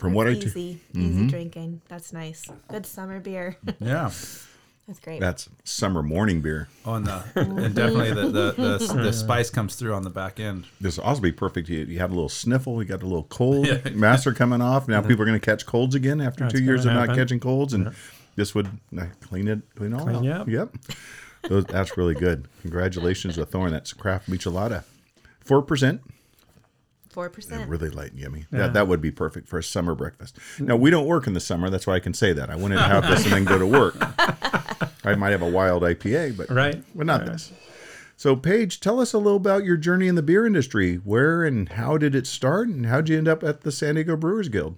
From 0.00 0.14
what 0.14 0.26
I 0.26 0.30
It's 0.30 0.40
do, 0.40 0.46
easy, 0.58 0.80
easy 0.94 1.26
drinking. 1.26 1.82
That's 1.88 2.10
nice. 2.10 2.48
Good 2.68 2.86
summer 2.86 3.20
beer. 3.20 3.58
yeah. 3.80 4.10
That's 4.86 4.98
great. 4.98 5.20
that's 5.20 5.48
summer 5.62 6.02
morning 6.02 6.40
beer. 6.40 6.68
Oh, 6.86 6.94
and, 6.94 7.06
the, 7.06 7.22
and 7.36 7.74
definitely 7.74 8.12
the, 8.14 8.28
the, 8.28 8.78
the, 8.78 8.94
the 9.02 9.12
spice 9.12 9.50
comes 9.50 9.74
through 9.76 9.92
on 9.92 10.02
the 10.02 10.10
back 10.10 10.40
end. 10.40 10.64
This 10.80 10.96
will 10.96 11.04
also 11.04 11.20
be 11.20 11.32
perfect. 11.32 11.68
You, 11.68 11.84
you 11.84 11.98
had 11.98 12.08
a 12.10 12.14
little 12.14 12.30
sniffle. 12.30 12.82
You 12.82 12.88
got 12.88 13.02
a 13.02 13.06
little 13.06 13.24
cold. 13.24 13.68
Master 13.94 14.32
coming 14.32 14.62
off. 14.62 14.88
Now 14.88 15.02
people 15.02 15.22
are 15.22 15.26
going 15.26 15.38
to 15.38 15.44
catch 15.44 15.66
colds 15.66 15.94
again 15.94 16.20
after 16.22 16.44
That's 16.44 16.54
two 16.54 16.64
years 16.64 16.86
of 16.86 16.94
gonna 16.94 17.06
not 17.06 17.14
catching 17.16 17.38
colds, 17.38 17.74
and 17.74 17.94
this 18.36 18.54
would 18.54 18.68
uh, 18.98 19.04
clean 19.20 19.48
it, 19.48 19.60
clean 19.76 19.92
all 19.92 20.04
Clean 20.04 20.16
out. 20.16 20.24
you 20.24 20.32
up. 20.32 20.48
Yep, 20.48 20.76
Those, 21.50 21.64
that's 21.66 21.96
really 21.98 22.14
good. 22.14 22.48
Congratulations 22.62 23.34
to 23.34 23.44
Thorn. 23.44 23.70
That's 23.70 23.92
craft 23.92 24.30
michelada, 24.30 24.84
four 25.40 25.60
percent. 25.62 26.00
Four 27.10 27.28
percent. 27.28 27.68
Really 27.68 27.90
light 27.90 28.12
and 28.12 28.20
yummy. 28.20 28.46
Yeah. 28.52 28.58
That 28.60 28.72
that 28.74 28.88
would 28.88 29.00
be 29.00 29.10
perfect 29.10 29.48
for 29.48 29.58
a 29.58 29.62
summer 29.62 29.96
breakfast. 29.96 30.38
Now 30.60 30.76
we 30.76 30.90
don't 30.90 31.06
work 31.06 31.26
in 31.26 31.32
the 31.32 31.40
summer. 31.40 31.68
That's 31.68 31.86
why 31.86 31.94
I 31.94 32.00
can 32.00 32.14
say 32.14 32.32
that. 32.32 32.50
I 32.50 32.56
wouldn't 32.56 32.80
have 32.80 33.06
this 33.08 33.24
and 33.24 33.32
then 33.32 33.44
go 33.44 33.58
to 33.58 33.66
work. 33.66 33.96
I 35.04 35.16
might 35.16 35.30
have 35.30 35.42
a 35.42 35.48
wild 35.48 35.82
IPA, 35.82 36.36
but 36.36 36.50
right. 36.50 36.82
but 36.94 37.06
not 37.06 37.26
this. 37.26 37.52
So, 38.16 38.36
Paige, 38.36 38.80
tell 38.80 39.00
us 39.00 39.12
a 39.14 39.18
little 39.18 39.38
about 39.38 39.64
your 39.64 39.78
journey 39.78 40.06
in 40.06 40.14
the 40.14 40.22
beer 40.22 40.46
industry. 40.46 40.96
Where 40.96 41.42
and 41.42 41.70
how 41.70 41.96
did 41.96 42.14
it 42.14 42.26
start, 42.26 42.68
and 42.68 42.86
how 42.86 43.00
did 43.00 43.08
you 43.08 43.18
end 43.18 43.28
up 43.28 43.42
at 43.42 43.62
the 43.62 43.72
San 43.72 43.94
Diego 43.96 44.14
Brewers 44.14 44.48
Guild? 44.48 44.76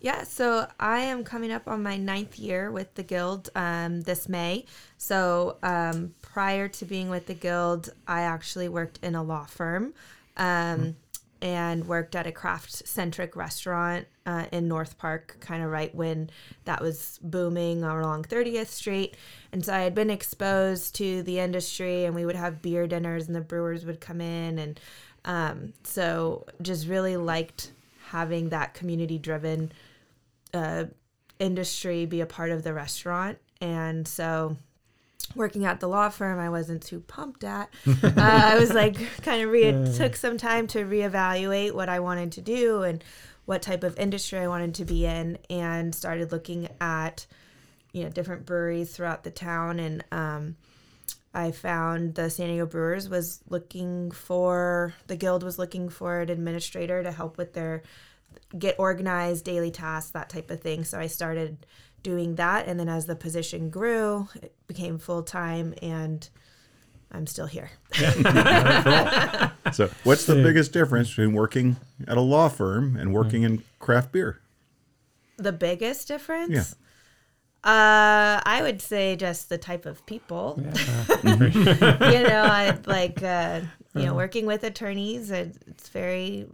Yeah, 0.00 0.24
so 0.24 0.66
I 0.80 1.00
am 1.00 1.24
coming 1.24 1.52
up 1.52 1.68
on 1.68 1.82
my 1.82 1.96
ninth 1.96 2.38
year 2.38 2.70
with 2.70 2.94
the 2.94 3.02
Guild 3.02 3.48
um, 3.54 4.00
this 4.02 4.28
May. 4.28 4.66
So 4.98 5.56
um, 5.62 6.14
prior 6.20 6.68
to 6.68 6.84
being 6.84 7.10
with 7.10 7.26
the 7.26 7.34
Guild, 7.34 7.90
I 8.08 8.22
actually 8.22 8.68
worked 8.68 8.98
in 9.02 9.14
a 9.14 9.22
law 9.22 9.44
firm 9.44 9.94
um, 10.36 10.96
and 11.44 11.86
worked 11.86 12.16
at 12.16 12.26
a 12.26 12.32
craft 12.32 12.88
centric 12.88 13.36
restaurant 13.36 14.06
uh, 14.24 14.46
in 14.50 14.66
North 14.66 14.96
Park, 14.96 15.36
kind 15.40 15.62
of 15.62 15.70
right 15.70 15.94
when 15.94 16.30
that 16.64 16.80
was 16.80 17.20
booming 17.22 17.84
along 17.84 18.24
30th 18.24 18.68
Street. 18.68 19.14
And 19.52 19.62
so 19.62 19.74
I 19.74 19.80
had 19.80 19.94
been 19.94 20.08
exposed 20.08 20.94
to 20.96 21.22
the 21.22 21.38
industry, 21.38 22.06
and 22.06 22.14
we 22.14 22.24
would 22.24 22.34
have 22.34 22.62
beer 22.62 22.86
dinners, 22.86 23.26
and 23.26 23.36
the 23.36 23.42
brewers 23.42 23.84
would 23.84 24.00
come 24.00 24.22
in. 24.22 24.58
And 24.58 24.80
um, 25.26 25.74
so 25.82 26.46
just 26.62 26.88
really 26.88 27.18
liked 27.18 27.72
having 28.06 28.48
that 28.48 28.72
community 28.72 29.18
driven 29.18 29.70
uh, 30.54 30.84
industry 31.38 32.06
be 32.06 32.22
a 32.22 32.26
part 32.26 32.52
of 32.52 32.62
the 32.62 32.72
restaurant. 32.72 33.36
And 33.60 34.08
so 34.08 34.56
working 35.34 35.64
at 35.64 35.80
the 35.80 35.88
law 35.88 36.08
firm, 36.08 36.38
I 36.38 36.50
wasn't 36.50 36.82
too 36.82 37.00
pumped 37.00 37.44
at. 37.44 37.72
Uh, 37.86 38.12
I 38.16 38.58
was 38.58 38.72
like, 38.72 38.96
kind 39.22 39.42
of 39.42 39.50
re- 39.50 39.92
took 39.96 40.16
some 40.16 40.38
time 40.38 40.66
to 40.68 40.84
reevaluate 40.84 41.72
what 41.72 41.88
I 41.88 42.00
wanted 42.00 42.32
to 42.32 42.40
do 42.40 42.82
and 42.82 43.02
what 43.44 43.62
type 43.62 43.84
of 43.84 43.98
industry 43.98 44.38
I 44.38 44.48
wanted 44.48 44.74
to 44.76 44.84
be 44.84 45.04
in, 45.04 45.38
and 45.50 45.94
started 45.94 46.32
looking 46.32 46.68
at, 46.80 47.26
you 47.92 48.04
know, 48.04 48.08
different 48.08 48.46
breweries 48.46 48.94
throughout 48.94 49.22
the 49.22 49.30
town. 49.30 49.78
And 49.80 50.04
um, 50.10 50.56
I 51.34 51.50
found 51.50 52.14
the 52.14 52.30
San 52.30 52.48
Diego 52.48 52.66
Brewers 52.66 53.08
was 53.08 53.40
looking 53.48 54.12
for 54.12 54.94
the 55.08 55.16
guild 55.16 55.42
was 55.42 55.58
looking 55.58 55.88
for 55.88 56.20
an 56.20 56.30
administrator 56.30 57.02
to 57.02 57.10
help 57.10 57.36
with 57.36 57.52
their 57.52 57.82
get 58.58 58.76
organized, 58.78 59.44
daily 59.44 59.70
tasks, 59.70 60.10
that 60.12 60.28
type 60.28 60.50
of 60.50 60.60
thing. 60.60 60.84
So 60.84 60.98
I 60.98 61.06
started 61.06 61.66
doing 62.02 62.34
that. 62.36 62.66
And 62.68 62.78
then 62.78 62.88
as 62.88 63.06
the 63.06 63.16
position 63.16 63.70
grew, 63.70 64.28
it 64.42 64.54
became 64.66 64.98
full 64.98 65.22
time 65.22 65.74
and 65.82 66.28
I'm 67.12 67.26
still 67.26 67.46
here. 67.46 67.70
So, 69.72 69.90
what's 70.04 70.26
the 70.26 70.34
biggest 70.36 70.72
difference 70.72 71.08
between 71.08 71.32
working 71.32 71.76
at 72.06 72.16
a 72.16 72.20
law 72.20 72.48
firm 72.48 72.96
and 72.96 73.12
working 73.12 73.42
in 73.42 73.62
craft 73.80 74.12
beer? 74.12 74.38
The 75.38 75.52
biggest 75.52 76.06
difference? 76.06 76.50
Yeah. 76.52 76.60
Uh, 77.68 78.40
I 78.44 78.60
would 78.62 78.82
say 78.82 79.16
just 79.16 79.48
the 79.48 79.56
type 79.58 79.86
of 79.86 80.04
people. 80.06 80.60
you 81.24 81.36
know, 82.22 82.44
I 82.46 82.78
like 82.86 83.22
uh, 83.22 83.62
you 83.94 84.04
know 84.04 84.14
working 84.14 84.44
with 84.46 84.62
attorneys. 84.64 85.30
it- 85.30 85.56
It's 85.66 85.88
very, 85.88 86.46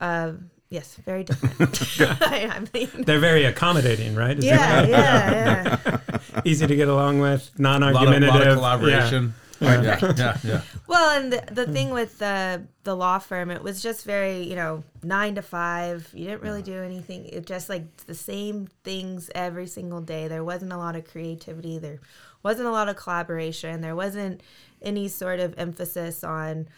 uh, 0.00 0.32
yes, 0.70 0.94
very 1.04 1.24
different. 1.24 2.00
I, 2.22 2.46
I 2.56 2.60
mean, 2.72 2.88
They're 3.04 3.18
very 3.18 3.44
accommodating, 3.44 4.14
right? 4.14 4.38
Is 4.38 4.44
yeah, 4.44 4.82
it 4.82 4.88
yeah, 4.90 5.78
yeah. 5.86 6.18
easy 6.44 6.66
to 6.66 6.76
get 6.76 6.88
along 6.88 7.20
with, 7.20 7.50
A 7.58 7.62
lot 7.62 7.74
of, 7.76 7.80
non-argumentative. 7.82 8.28
lot 8.34 8.46
of 8.46 8.54
collaboration. 8.56 9.34
Yeah, 9.60 9.82
yeah, 9.82 10.12
yeah. 10.16 10.38
yeah. 10.44 10.60
Well, 10.86 11.18
and 11.18 11.32
the, 11.32 11.42
the 11.52 11.66
thing 11.66 11.90
with 11.90 12.18
the 12.18 12.62
the 12.84 12.94
law 12.94 13.18
firm, 13.18 13.50
it 13.50 13.60
was 13.60 13.82
just 13.82 14.04
very, 14.04 14.42
you 14.42 14.54
know, 14.54 14.84
nine 15.02 15.34
to 15.34 15.42
five. 15.42 16.08
You 16.14 16.26
didn't 16.26 16.42
really 16.42 16.62
do 16.62 16.80
anything. 16.80 17.26
It 17.26 17.44
just 17.44 17.68
like 17.68 17.84
the 18.06 18.14
same 18.14 18.68
things 18.84 19.30
every 19.34 19.66
single 19.66 20.00
day. 20.00 20.28
There 20.28 20.44
wasn't 20.44 20.72
a 20.72 20.76
lot 20.76 20.94
of 20.94 21.04
creativity. 21.10 21.78
There 21.78 21.98
wasn't 22.44 22.68
a 22.68 22.70
lot 22.70 22.88
of 22.88 22.94
collaboration. 22.94 23.80
There 23.80 23.96
wasn't 23.96 24.42
any 24.80 25.08
sort 25.08 25.40
of 25.40 25.54
emphasis 25.58 26.22
on 26.22 26.68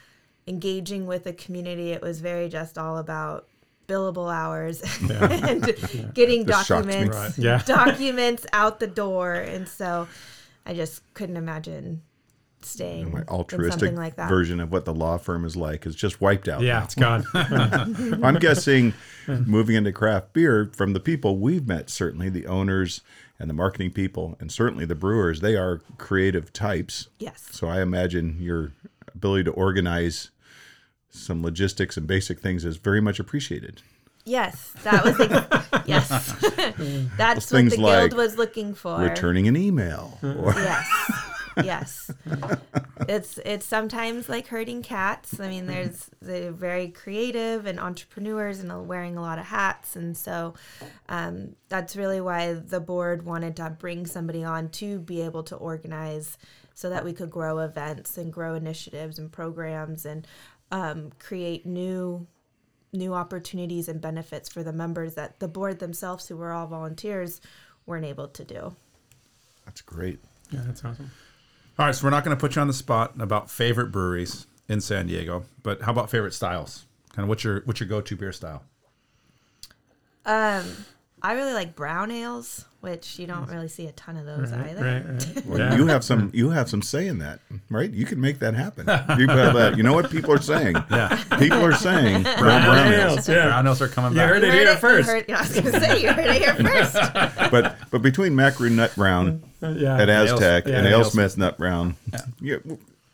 engaging 0.47 1.06
with 1.06 1.25
the 1.25 1.35
community. 1.35 1.92
It 1.92 2.00
was 2.00 2.20
very 2.20 2.49
just 2.49 2.78
all 2.78 2.97
about 2.97 3.47
billable 3.90 4.32
hours 4.32 4.80
and 5.11 5.62
getting 6.14 6.44
This 6.44 6.68
documents 6.68 7.16
Right. 7.16 7.38
Yeah. 7.38 7.62
documents 7.66 8.47
out 8.52 8.78
the 8.80 8.87
door. 8.87 9.35
And 9.35 9.66
so 9.68 10.06
I 10.64 10.75
just 10.75 11.02
couldn't 11.14 11.37
imagine 11.37 12.02
staying 12.62 13.11
My 13.12 13.20
in 13.23 13.28
altruistic 13.28 13.80
something 13.80 13.97
like 13.97 14.16
that. 14.16 14.28
version 14.28 14.61
of 14.61 14.70
what 14.70 14.85
the 14.85 14.92
law 14.94 15.16
firm 15.16 15.44
is 15.47 15.56
like 15.56 15.87
is 15.87 15.94
just 15.97 16.20
wiped 16.20 16.47
out. 16.47 16.61
Yeah, 16.61 16.78
now. 16.78 16.85
it's 16.85 16.94
gone. 16.94 17.25
I'm 18.23 18.38
guessing 18.38 18.92
moving 19.26 19.76
into 19.76 19.92
craft 19.92 20.32
beer 20.35 20.70
from 20.76 20.92
the 20.92 21.00
people 21.00 21.38
we've 21.38 21.66
met, 21.66 21.88
certainly 21.90 22.28
the 22.28 22.47
owners 22.47 23.00
and 23.38 23.49
the 23.49 23.54
marketing 23.54 23.90
people, 23.92 24.37
and 24.40 24.52
certainly 24.52 24.85
the 24.85 24.94
brewers, 24.94 25.40
they 25.40 25.56
are 25.56 25.80
creative 25.97 26.52
types. 26.52 27.09
Yes. 27.18 27.49
So 27.50 27.66
I 27.68 27.80
imagine 27.80 28.37
your 28.38 28.73
ability 29.14 29.44
to 29.44 29.50
organize 29.52 30.30
some 31.11 31.43
logistics 31.43 31.97
and 31.97 32.07
basic 32.07 32.40
things 32.40 32.64
is 32.64 32.76
very 32.76 33.00
much 33.00 33.19
appreciated. 33.19 33.83
Yes, 34.25 34.73
that 34.85 35.05
was 35.05 35.19
ex- 35.21 35.69
yes. 35.87 36.09
That's 37.17 37.50
what 37.50 37.59
things 37.59 37.73
the 37.73 37.79
guild 37.79 38.12
like 38.12 38.14
was 38.14 38.37
looking 38.37 38.75
for. 38.75 38.99
Returning 39.00 39.49
an 39.49 39.57
email. 39.57 40.19
Or, 40.23 40.52
Yes. 40.55 40.87
yes. 41.64 42.11
It's 43.09 43.38
it's 43.45 43.67
sometimes 43.67 44.29
like 44.29 44.47
herding 44.47 44.83
cats. 44.83 45.40
I 45.40 45.49
mean, 45.49 45.67
there's 45.67 46.11
they're 46.21 46.52
very 46.52 46.88
creative 46.88 47.67
and 47.67 47.81
entrepreneurs 47.81 48.61
and 48.61 48.87
wearing 48.87 49.17
a 49.17 49.23
lot 49.23 49.38
of 49.38 49.47
hats, 49.47 49.97
and 49.97 50.17
so 50.17 50.55
um, 51.09 51.57
that's 51.69 51.97
really 51.97 52.21
why 52.21 52.52
the 52.52 52.81
board 52.81 53.25
wanted 53.25 53.57
to 53.57 53.71
bring 53.71 54.07
somebody 54.07 54.45
on 54.45 54.69
to 54.71 54.99
be 55.00 55.23
able 55.23 55.43
to 55.45 55.57
organize, 55.57 56.38
so 56.75 56.90
that 56.90 57.05
we 57.05 57.12
could 57.12 57.31
grow 57.31 57.59
events 57.59 58.17
and 58.19 58.33
grow 58.33 58.55
initiatives 58.55 59.19
and 59.19 59.33
programs 59.33 60.05
and 60.07 60.26
um, 60.71 61.11
create 61.19 61.67
new 61.67 62.27
new 62.93 63.15
opportunities 63.15 63.89
and 63.89 64.00
benefits 64.00 64.49
for 64.49 64.65
the 64.65 64.73
members 64.73 65.15
that 65.15 65.39
the 65.39 65.47
board 65.47 65.79
themselves, 65.79 66.27
who 66.27 66.37
were 66.37 66.53
all 66.53 66.67
volunteers, 66.67 67.41
weren't 67.87 68.05
able 68.05 68.27
to 68.27 68.45
do. 68.45 68.75
That's 69.65 69.81
great. 69.81 70.19
yeah, 70.50 70.62
that's 70.67 70.85
awesome. 70.85 71.11
All 71.79 71.87
right, 71.87 71.95
so 71.95 72.05
we're 72.05 72.11
not 72.11 72.25
going 72.25 72.37
to 72.37 72.41
put 72.41 72.57
you 72.57 72.62
on 72.62 72.67
the 72.67 72.75
spot 72.75 73.12
about 73.21 73.49
favorite 73.49 73.93
breweries 73.93 74.47
in 74.69 74.81
San 74.81 75.07
Diego, 75.07 75.45
but 75.62 75.83
how 75.83 75.93
about 75.93 76.11
favorite 76.11 76.35
styles? 76.35 76.87
Kind 77.12 77.25
of 77.25 77.29
what's 77.29 77.45
your 77.45 77.62
what's 77.65 77.81
your 77.81 77.89
go 77.89 78.00
to 78.00 78.17
beer 78.17 78.33
style? 78.33 78.65
Um, 80.27 80.65
I 81.23 81.33
really 81.35 81.53
like 81.53 81.77
brown 81.77 82.11
ales, 82.11 82.65
which 82.81 83.19
you 83.19 83.27
don't 83.27 83.47
mm. 83.47 83.53
really 83.53 83.69
see 83.69 83.87
a 83.87 83.93
ton 83.93 84.17
of 84.17 84.25
those 84.25 84.53
either. 84.53 84.83
Right, 84.85 85.05
right. 85.07 85.45
Well, 85.47 85.59
Yeah. 85.59 85.77
you 85.77 85.87
have 85.89 86.03
some 86.03 86.31
you 86.33 86.50
have 86.50 86.69
some 86.71 86.81
say 86.83 87.07
in 87.07 87.19
that, 87.19 87.41
right? 87.69 87.91
You 87.91 88.07
can 88.07 88.21
make 88.21 88.39
that 88.39 88.55
happen. 88.55 88.87
You 89.19 89.29
have 89.29 89.55
that. 89.55 89.77
You 89.77 89.83
know 89.83 89.93
what 89.93 90.11
people 90.11 90.33
are 90.33 90.41
saying? 90.41 90.77
Yeah, 90.91 91.23
People 91.39 91.62
are 91.65 91.75
saying 91.75 92.23
brown, 92.39 92.39
brown 92.39 92.93
ales. 92.93 93.12
ales, 93.19 93.29
yeah. 93.29 93.47
brown 93.47 93.67
ales 93.67 93.83
are 93.83 93.89
coming 93.89 94.12
You 94.12 94.19
back. 94.19 94.29
heard 94.31 94.45
it 94.45 94.47
You 94.47 94.53
here 94.53 94.67
heard 94.69 94.79
first. 94.79 95.09
You 95.09 95.15
heard, 95.15 95.31
I 95.31 95.41
was 95.43 95.53
going 95.61 95.65
to 95.73 95.81
say, 95.81 96.03
you 96.03 96.12
heard 96.12 96.27
it 96.27 96.43
here 96.43 96.55
first. 96.55 97.50
But 97.50 97.77
but 97.91 98.03
between 98.03 98.35
Macaroon 98.35 98.77
Nut 98.77 98.95
Brown 98.97 99.43
uh, 99.62 99.69
yeah. 99.77 100.00
at 100.00 100.09
Aztec 100.09 100.67
Yeah, 100.67 100.79
and. 100.79 100.87
AleSmith 100.87 101.37
Nut 101.37 101.59
Brown, 101.59 101.97
yeah, 102.41 102.57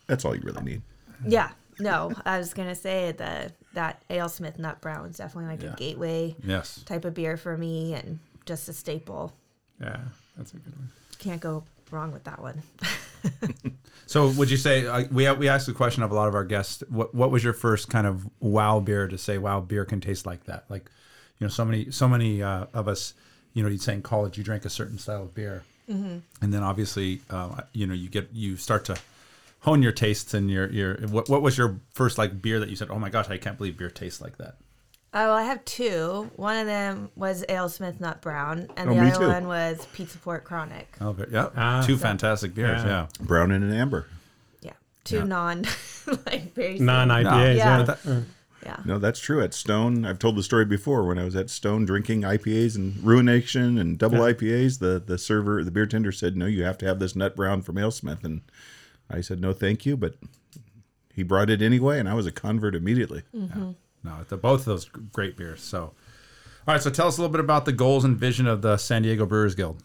that's 0.06 0.24
all 0.24 0.34
you 0.34 0.42
really 0.42 0.62
need. 0.62 0.82
yeah, 1.26 1.50
no, 1.78 2.12
I 2.24 2.38
was 2.38 2.54
going 2.54 2.68
to 2.68 2.74
say 2.74 3.12
that 3.12 3.52
that 3.74 4.02
AleSmith 4.08 4.58
Nut 4.58 4.80
Brown 4.80 5.06
is 5.06 5.16
definitely 5.16 5.50
like 5.50 5.62
Yeah. 5.62 5.72
a 5.72 5.76
gateway 5.76 6.34
Yes. 6.44 6.82
type 6.84 7.04
of 7.04 7.14
beer 7.14 7.36
for 7.36 7.56
me 7.56 7.94
and 7.94 8.18
just 8.46 8.68
a 8.68 8.72
staple. 8.72 9.32
Yeah, 9.80 9.98
that's 10.36 10.52
a 10.52 10.56
good 10.56 10.74
one. 10.76 10.90
Can't 11.18 11.40
go 11.40 11.64
wrong 11.90 12.12
with 12.12 12.24
that 12.24 12.40
one. 12.40 12.62
So 14.08 14.28
would 14.30 14.50
you 14.52 14.56
say 14.56 14.86
uh, 14.86 15.04
we 15.10 15.28
we 15.32 15.48
asked 15.48 15.66
the 15.66 15.72
question 15.72 16.04
of 16.04 16.12
a 16.12 16.14
lot 16.14 16.28
of 16.28 16.34
our 16.36 16.44
guests? 16.44 16.84
What 16.88 17.12
what 17.12 17.32
was 17.32 17.42
your 17.42 17.52
first 17.52 17.88
kind 17.90 18.06
of 18.06 18.24
wow 18.38 18.78
beer 18.78 19.08
to 19.08 19.18
say 19.18 19.36
wow 19.36 19.60
beer 19.60 19.84
can 19.84 20.00
taste 20.00 20.26
like 20.26 20.44
that? 20.44 20.64
Like, 20.68 20.88
you 21.38 21.44
know, 21.46 21.50
so 21.50 21.64
many 21.64 21.90
so 21.90 22.08
many 22.08 22.40
uh, 22.40 22.66
of 22.72 22.86
us, 22.86 23.14
you 23.52 23.64
know, 23.64 23.68
you'd 23.68 23.82
say 23.82 23.94
in 23.94 24.02
college 24.02 24.38
you 24.38 24.44
drank 24.44 24.64
a 24.64 24.70
certain 24.70 24.96
style 24.98 25.22
of 25.24 25.34
beer, 25.34 25.64
and 25.88 26.22
then 26.40 26.62
obviously, 26.62 27.20
uh, 27.30 27.62
you 27.72 27.84
know, 27.84 27.94
you 27.94 28.08
get 28.08 28.28
you 28.32 28.56
start 28.56 28.84
to 28.84 28.96
hone 29.66 29.82
your 29.82 29.92
tastes 29.92 30.32
and 30.32 30.50
your 30.50 30.70
your 30.70 30.94
what 31.08 31.28
what 31.28 31.42
was 31.42 31.58
your 31.58 31.80
first 31.92 32.16
like 32.16 32.40
beer 32.40 32.58
that 32.60 32.70
you 32.70 32.76
said, 32.76 32.88
oh 32.90 32.98
my 32.98 33.10
gosh, 33.10 33.28
I 33.28 33.36
can't 33.36 33.58
believe 33.58 33.76
beer 33.76 33.90
tastes 33.90 34.20
like 34.22 34.38
that. 34.38 34.56
Oh, 35.12 35.28
well, 35.28 35.32
I 35.34 35.44
have 35.44 35.64
two. 35.64 36.30
One 36.36 36.56
of 36.58 36.66
them 36.66 37.10
was 37.16 37.42
AleSmith 37.48 38.00
Nut 38.00 38.20
Brown, 38.20 38.68
and 38.76 38.90
Oh, 38.90 38.94
the 38.94 39.00
other 39.00 39.18
too. 39.26 39.28
one 39.28 39.46
was 39.48 39.86
Pizza 39.94 40.18
Port 40.18 40.44
Chronic. 40.44 40.94
Oh, 41.00 41.12
but 41.14 41.30
yeah, 41.30 41.48
Ah. 41.56 41.82
two 41.86 41.96
fantastic 41.96 42.54
beers. 42.54 42.82
Yeah. 42.82 42.88
Yeah. 42.88 43.06
Brown 43.26 43.50
and 43.50 43.64
an 43.64 43.72
amber. 43.72 44.06
Yeah, 44.60 44.72
two 45.04 45.16
Yeah. 45.18 45.24
non, 45.24 45.64
like 46.26 46.54
very 46.54 46.78
Non 46.78 47.08
simple. 47.08 47.32
IPAs. 47.32 47.56
Yeah. 47.56 47.78
Yeah. 47.78 47.84
But 47.84 47.98
Yeah. 48.62 48.76
No, 48.84 48.98
that's 48.98 49.20
true. 49.20 49.42
At 49.42 49.54
Stone, 49.54 50.04
I've 50.04 50.18
told 50.18 50.36
the 50.36 50.42
story 50.42 50.64
before. 50.66 51.06
When 51.06 51.18
I 51.18 51.24
was 51.24 51.34
at 51.36 51.50
Stone 51.50 51.86
drinking 51.86 52.22
IPAs 52.24 52.74
and 52.76 53.02
Ruination 53.02 53.78
and 53.78 53.96
double 53.98 54.18
Yeah. 54.18 54.32
IPAs, 54.34 54.78
the 54.80 55.02
the 55.04 55.18
server, 55.18 55.64
the 55.64 55.70
beer 55.70 55.86
tender 55.86 56.12
said, 56.12 56.36
"No, 56.36 56.46
you 56.46 56.64
have 56.64 56.76
to 56.78 56.86
have 56.86 56.98
this 56.98 57.16
nut 57.16 57.34
brown 57.36 57.62
from 57.62 57.76
AleSmith." 57.76 58.22
And 58.24 58.42
I 59.10 59.20
said, 59.20 59.40
"No, 59.40 59.52
thank 59.52 59.86
you." 59.86 59.96
But 59.96 60.16
he 61.14 61.22
brought 61.22 61.50
it 61.50 61.62
anyway, 61.62 61.98
and 61.98 62.08
I 62.08 62.14
was 62.14 62.26
a 62.26 62.32
convert 62.32 62.74
immediately. 62.74 63.22
Mm-hmm. 63.34 63.72
No, 64.04 64.24
the, 64.28 64.36
both 64.36 64.60
of 64.60 64.66
those 64.66 64.84
great 64.84 65.36
beers. 65.36 65.62
So, 65.62 65.80
all 65.80 65.94
right. 66.66 66.82
So 66.82 66.90
tell 66.90 67.08
us 67.08 67.18
a 67.18 67.20
little 67.20 67.32
bit 67.32 67.40
about 67.40 67.64
the 67.64 67.72
goals 67.72 68.04
and 68.04 68.16
vision 68.16 68.46
of 68.46 68.62
the 68.62 68.76
San 68.76 69.02
Diego 69.02 69.26
Brewers 69.26 69.54
Guild. 69.54 69.82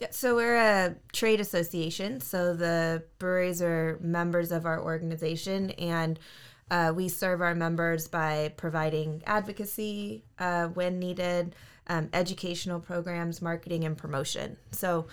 Yeah, 0.00 0.08
so 0.12 0.34
we're 0.34 0.56
a 0.56 0.94
trade 1.12 1.40
association. 1.40 2.20
So 2.20 2.54
the 2.54 3.02
breweries 3.18 3.60
are 3.60 3.98
members 4.00 4.50
of 4.50 4.64
our 4.64 4.82
organization, 4.82 5.70
and 5.72 6.18
uh, 6.70 6.92
we 6.94 7.08
serve 7.08 7.40
our 7.40 7.54
members 7.54 8.08
by 8.08 8.52
providing 8.56 9.22
advocacy 9.26 10.24
uh, 10.38 10.68
when 10.68 10.98
needed, 10.98 11.54
um, 11.88 12.08
educational 12.12 12.78
programs, 12.78 13.42
marketing, 13.42 13.84
and 13.84 13.98
promotion. 13.98 14.56
So 14.70 15.08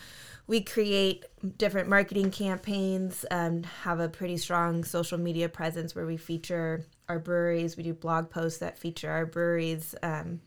we 0.45 0.61
create 0.61 1.25
different 1.57 1.89
marketing 1.89 2.31
campaigns, 2.31 3.25
um, 3.31 3.63
have 3.63 3.99
a 3.99 4.07
pretty 4.07 4.37
strong 4.37 4.83
social 4.83 5.17
media 5.17 5.49
presence 5.49 5.95
where 5.95 6.05
we 6.05 6.17
feature 6.17 6.85
our 7.09 7.19
breweries. 7.19 7.75
We 7.75 7.83
do 7.83 7.93
blog 7.93 8.29
posts 8.29 8.59
that 8.59 8.77
feature 8.77 9.11
our 9.11 9.25
breweries, 9.25 9.95
um, 10.03 10.41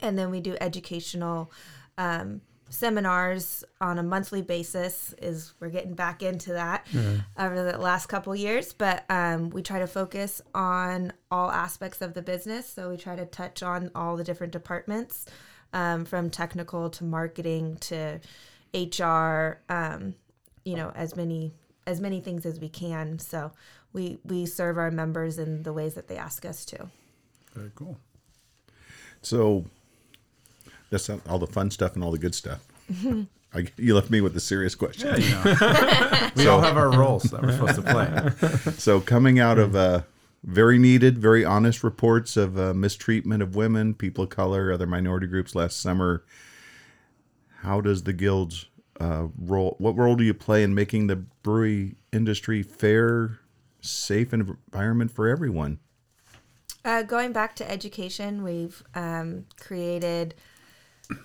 and 0.00 0.18
then 0.18 0.30
we 0.30 0.40
do 0.40 0.56
educational 0.60 1.52
um, 1.98 2.40
seminars 2.72 3.64
on 3.80 3.98
a 3.98 4.02
monthly 4.02 4.40
basis 4.40 5.14
is 5.20 5.52
we're 5.60 5.68
getting 5.68 5.94
back 5.94 6.22
into 6.22 6.54
that 6.54 6.86
over 7.38 7.70
the 7.70 7.78
last 7.78 8.06
couple 8.06 8.34
years 8.34 8.72
but 8.72 9.04
um, 9.10 9.50
we 9.50 9.62
try 9.62 9.78
to 9.78 9.86
focus 9.86 10.40
on 10.54 11.12
all 11.30 11.50
aspects 11.50 12.00
of 12.00 12.14
the 12.14 12.22
business. 12.22 12.66
So 12.68 12.90
we 12.90 12.96
try 12.96 13.14
to 13.14 13.26
touch 13.26 13.62
on 13.62 13.90
all 13.94 14.16
the 14.16 14.24
different 14.24 14.52
departments 14.52 15.26
um, 15.72 16.04
from 16.04 16.30
technical 16.30 16.90
to 16.90 17.04
marketing 17.04 17.76
to 17.80 18.20
hr 18.74 19.60
um, 19.70 20.14
you 20.64 20.76
know 20.76 20.90
as 20.94 21.14
many 21.14 21.52
as 21.86 22.00
many 22.00 22.20
things 22.20 22.46
as 22.46 22.58
we 22.58 22.68
can. 22.68 23.18
So 23.18 23.52
we 23.92 24.18
we 24.24 24.46
serve 24.46 24.78
our 24.78 24.90
members 24.90 25.38
in 25.38 25.62
the 25.62 25.72
ways 25.72 25.94
that 25.94 26.08
they 26.08 26.16
ask 26.16 26.44
us 26.44 26.64
to. 26.66 26.88
Very 27.54 27.72
cool. 27.74 27.98
So 29.20 29.66
that's 30.92 31.10
all 31.28 31.38
the 31.38 31.46
fun 31.46 31.70
stuff 31.70 31.94
and 31.94 32.04
all 32.04 32.12
the 32.12 32.18
good 32.18 32.34
stuff. 32.34 32.64
I, 33.54 33.66
you 33.76 33.94
left 33.94 34.10
me 34.10 34.20
with 34.20 34.34
the 34.34 34.40
serious 34.40 34.74
question. 34.74 35.08
Yeah, 35.08 35.16
you 35.16 35.30
know. 35.30 36.30
we 36.36 36.46
all 36.46 36.60
have 36.60 36.76
our 36.76 36.90
roles 36.90 37.24
that 37.24 37.42
we're 37.42 37.52
supposed 37.52 37.76
to 37.76 37.82
play. 37.82 38.72
So 38.78 39.00
coming 39.00 39.38
out 39.38 39.58
of 39.58 39.74
uh, 39.74 40.02
very 40.44 40.78
needed, 40.78 41.18
very 41.18 41.44
honest 41.44 41.82
reports 41.82 42.36
of 42.36 42.58
uh, 42.58 42.72
mistreatment 42.72 43.42
of 43.42 43.54
women, 43.54 43.94
people 43.94 44.24
of 44.24 44.30
color, 44.30 44.72
other 44.72 44.86
minority 44.86 45.26
groups 45.26 45.54
last 45.54 45.80
summer, 45.80 46.24
how 47.60 47.80
does 47.80 48.04
the 48.04 48.12
guild's 48.12 48.66
uh, 49.00 49.28
role? 49.38 49.76
What 49.78 49.96
role 49.96 50.16
do 50.16 50.24
you 50.24 50.34
play 50.34 50.62
in 50.62 50.74
making 50.74 51.06
the 51.08 51.16
brewery 51.16 51.96
industry 52.12 52.62
fair, 52.62 53.38
safe 53.80 54.32
environment 54.32 55.10
for 55.10 55.28
everyone? 55.28 55.78
Uh, 56.84 57.02
going 57.02 57.32
back 57.32 57.54
to 57.56 57.70
education, 57.70 58.42
we've 58.42 58.82
um, 58.94 59.46
created. 59.60 60.34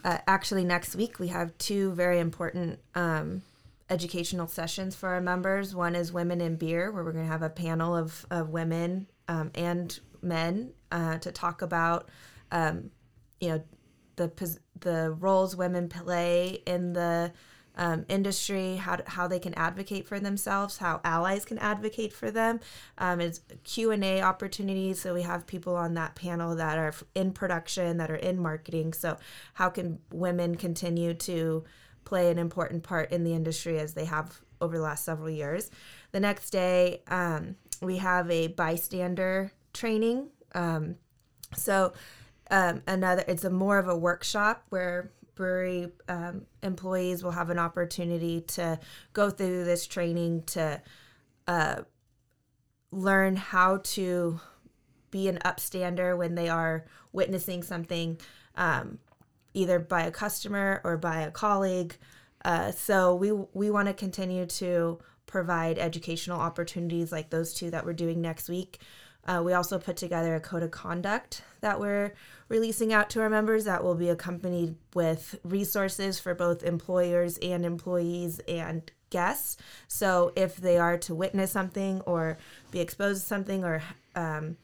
Uh, 0.03 0.17
actually, 0.27 0.63
next 0.63 0.95
week 0.95 1.19
we 1.19 1.27
have 1.27 1.57
two 1.57 1.91
very 1.93 2.19
important 2.19 2.79
um, 2.95 3.41
educational 3.89 4.47
sessions 4.47 4.95
for 4.95 5.09
our 5.09 5.21
members. 5.21 5.75
One 5.75 5.95
is 5.95 6.11
Women 6.11 6.41
in 6.41 6.55
Beer, 6.55 6.91
where 6.91 7.03
we're 7.03 7.13
going 7.13 7.25
to 7.25 7.31
have 7.31 7.43
a 7.43 7.49
panel 7.49 7.95
of, 7.95 8.25
of 8.29 8.49
women 8.49 9.07
um, 9.27 9.51
and 9.55 9.97
men 10.21 10.73
uh, 10.91 11.17
to 11.19 11.31
talk 11.31 11.61
about, 11.61 12.09
um, 12.51 12.91
you 13.39 13.49
know, 13.49 13.63
the 14.15 14.57
the 14.79 15.11
roles 15.19 15.55
women 15.55 15.87
play 15.87 16.61
in 16.65 16.93
the 16.93 17.31
um, 17.77 18.05
industry, 18.09 18.75
how, 18.75 18.97
how 19.05 19.27
they 19.27 19.39
can 19.39 19.53
advocate 19.53 20.07
for 20.07 20.19
themselves, 20.19 20.77
how 20.79 20.99
allies 21.03 21.45
can 21.45 21.57
advocate 21.59 22.11
for 22.11 22.31
them. 22.31 22.59
Um, 22.97 23.21
it's 23.21 23.41
Q 23.63 23.91
and 23.91 24.03
A 24.03 24.21
opportunities, 24.21 24.99
so 24.99 25.13
we 25.13 25.21
have 25.21 25.47
people 25.47 25.75
on 25.75 25.93
that 25.93 26.15
panel 26.15 26.55
that 26.55 26.77
are 26.77 26.93
in 27.15 27.31
production, 27.31 27.97
that 27.97 28.11
are 28.11 28.15
in 28.15 28.39
marketing. 28.39 28.93
So 28.93 29.17
how 29.53 29.69
can 29.69 29.99
women 30.11 30.55
continue 30.55 31.13
to 31.13 31.63
play 32.03 32.31
an 32.31 32.39
important 32.39 32.83
part 32.83 33.11
in 33.11 33.23
the 33.23 33.33
industry 33.33 33.79
as 33.79 33.93
they 33.93 34.05
have 34.05 34.41
over 34.59 34.77
the 34.77 34.83
last 34.83 35.05
several 35.05 35.29
years? 35.29 35.69
The 36.11 36.19
next 36.19 36.49
day, 36.49 37.03
um, 37.07 37.55
we 37.81 37.97
have 37.97 38.31
a 38.31 38.47
bystander 38.47 39.51
training. 39.73 40.29
Um, 40.55 40.95
so 41.55 41.93
um, 42.49 42.81
another, 42.87 43.23
it's 43.27 43.43
a 43.43 43.49
more 43.49 43.77
of 43.77 43.87
a 43.87 43.95
workshop 43.95 44.63
where 44.69 45.11
brewery 45.37 45.87
um, 46.09 46.45
employees 46.63 47.23
will 47.23 47.31
have 47.31 47.49
an 47.49 47.59
opportunity 47.59 48.41
to 48.41 48.79
go 49.13 49.29
through 49.29 49.63
this 49.63 49.87
training 49.87 50.43
to 50.47 50.81
uh, 51.47 51.81
learn 52.91 53.35
how 53.35 53.77
to 53.77 54.39
be 55.11 55.27
an 55.29 55.39
upstander 55.45 56.17
when 56.17 56.35
they 56.35 56.49
are 56.49 56.85
witnessing 57.13 57.63
something 57.63 58.19
um, 58.55 58.99
either 59.53 59.79
by 59.79 60.03
a 60.03 60.11
customer 60.11 60.81
or 60.83 60.97
by 60.97 61.21
a 61.21 61.31
colleague. 61.31 61.95
Uh, 62.43 62.71
so 62.71 63.15
we 63.15 63.31
we 63.31 63.71
want 63.71 63.87
to 63.87 63.93
continue 63.93 64.45
to 64.45 64.99
provide 65.25 65.77
educational 65.77 66.39
opportunities 66.39 67.11
like 67.11 67.29
those 67.29 67.53
two 67.53 67.69
that 67.71 67.85
we're 67.85 67.93
doing 67.93 68.21
next 68.21 68.49
week. 68.49 68.79
Uh, 69.27 69.41
we 69.43 69.53
also 69.53 69.77
put 69.77 69.97
together 69.97 70.35
a 70.35 70.39
code 70.39 70.63
of 70.63 70.71
conduct 70.71 71.41
that 71.59 71.79
we're 71.79 72.13
releasing 72.47 72.93
out 72.93 73.09
to 73.09 73.21
our 73.21 73.29
members 73.29 73.65
that 73.65 73.83
will 73.83 73.95
be 73.95 74.09
accompanied 74.09 74.75
with 74.93 75.37
resources 75.43 76.17
for 76.17 76.33
both 76.33 76.63
employers 76.63 77.37
and 77.39 77.65
employees 77.65 78.39
and 78.47 78.89
guests. 79.09 79.57
So 79.87 80.31
if 80.35 80.57
they 80.57 80.77
are 80.77 80.97
to 80.99 81.15
witness 81.15 81.51
something 81.51 82.01
or 82.01 82.37
be 82.71 82.79
exposed 82.79 83.21
to 83.21 83.27
something 83.27 83.63
or 83.63 83.81
um, 84.15 84.57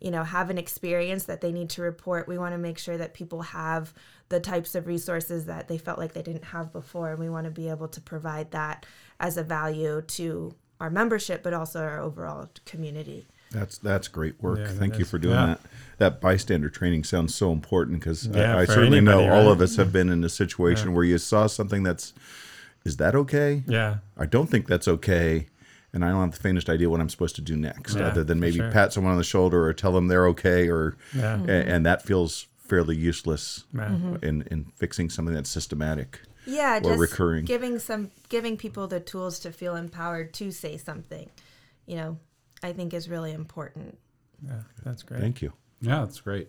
you 0.00 0.10
know 0.10 0.22
have 0.22 0.50
an 0.50 0.58
experience 0.58 1.24
that 1.24 1.40
they 1.40 1.52
need 1.52 1.70
to 1.70 1.82
report, 1.82 2.28
we 2.28 2.38
want 2.38 2.54
to 2.54 2.58
make 2.58 2.78
sure 2.78 2.96
that 2.96 3.14
people 3.14 3.42
have 3.42 3.92
the 4.28 4.40
types 4.40 4.74
of 4.74 4.86
resources 4.86 5.46
that 5.46 5.68
they 5.68 5.78
felt 5.78 5.98
like 5.98 6.12
they 6.12 6.22
didn't 6.22 6.44
have 6.44 6.72
before, 6.72 7.10
and 7.10 7.18
we 7.18 7.28
want 7.28 7.44
to 7.44 7.50
be 7.50 7.68
able 7.68 7.88
to 7.88 8.00
provide 8.00 8.50
that 8.50 8.86
as 9.20 9.36
a 9.36 9.42
value 9.42 10.02
to 10.02 10.54
our 10.80 10.90
membership, 10.90 11.42
but 11.42 11.54
also 11.54 11.80
our 11.80 12.00
overall 12.00 12.48
community. 12.64 13.26
That's 13.54 13.78
that's 13.78 14.08
great 14.08 14.40
work. 14.42 14.58
Yeah, 14.58 14.68
Thank 14.68 14.94
you 14.98 15.02
is. 15.04 15.10
for 15.10 15.18
doing 15.18 15.34
Yeah. 15.36 15.46
that. 15.46 15.60
That 15.98 16.20
bystander 16.20 16.68
training 16.68 17.04
sounds 17.04 17.34
so 17.34 17.52
important 17.52 18.00
because 18.00 18.26
Yeah, 18.26 18.56
I, 18.56 18.62
I 18.62 18.66
for 18.66 18.72
certainly 18.72 19.00
know 19.00 19.18
anybody, 19.20 19.28
all 19.38 19.44
right? 19.46 19.52
of 19.52 19.60
us 19.60 19.76
have 19.76 19.92
been 19.92 20.08
in 20.08 20.22
a 20.24 20.28
situation 20.28 20.92
where 20.92 21.04
you 21.04 21.18
saw 21.18 21.46
something 21.46 21.82
that's, 21.84 22.12
is 22.84 22.96
that 22.96 23.14
okay? 23.14 23.62
Yeah. 23.68 23.98
I 24.16 24.26
don't 24.26 24.48
think 24.50 24.66
that's 24.66 24.88
okay. 24.88 25.46
And 25.92 26.04
I 26.04 26.08
don't 26.10 26.20
have 26.22 26.32
the 26.32 26.40
faintest 26.40 26.68
idea 26.68 26.90
what 26.90 27.00
I'm 27.00 27.08
supposed 27.08 27.36
to 27.36 27.42
do 27.42 27.56
next, 27.56 27.94
Yeah, 27.94 28.08
other 28.08 28.24
than 28.24 28.40
maybe 28.40 28.56
sure. 28.56 28.72
pat 28.72 28.92
someone 28.92 29.12
on 29.12 29.18
the 29.18 29.22
shoulder 29.24 29.64
or 29.64 29.72
tell 29.72 29.92
them 29.92 30.08
they're 30.08 30.26
okay, 30.28 30.68
or 30.68 30.96
Yeah. 31.14 31.40
a- 31.46 31.48
and, 31.72 31.86
that 31.86 32.02
feels 32.02 32.48
fairly 32.58 32.96
useless 32.96 33.62
Yeah. 33.72 33.88
Mm-hmm. 33.90 34.16
in 34.24 34.42
in 34.50 34.64
fixing 34.74 35.08
something 35.10 35.32
that's 35.34 35.48
systematic. 35.50 36.20
Yeah, 36.46 36.78
Or 36.78 36.80
just 36.80 36.98
recurring. 36.98 37.44
giving 37.44 37.78
some 37.78 38.10
giving 38.28 38.56
people 38.56 38.88
the 38.88 38.98
tools 38.98 39.38
to 39.40 39.52
feel 39.52 39.76
empowered 39.76 40.34
to 40.34 40.50
say 40.50 40.76
something, 40.76 41.30
you 41.86 41.94
know, 41.96 42.18
I 42.64 42.72
think 42.72 42.94
is 42.94 43.08
really 43.08 43.32
important. 43.32 43.98
Yeah. 44.44 44.60
That's 44.84 45.02
great. 45.02 45.20
Thank 45.20 45.42
you. 45.42 45.52
Yeah, 45.80 46.00
that's 46.00 46.20
great. 46.20 46.48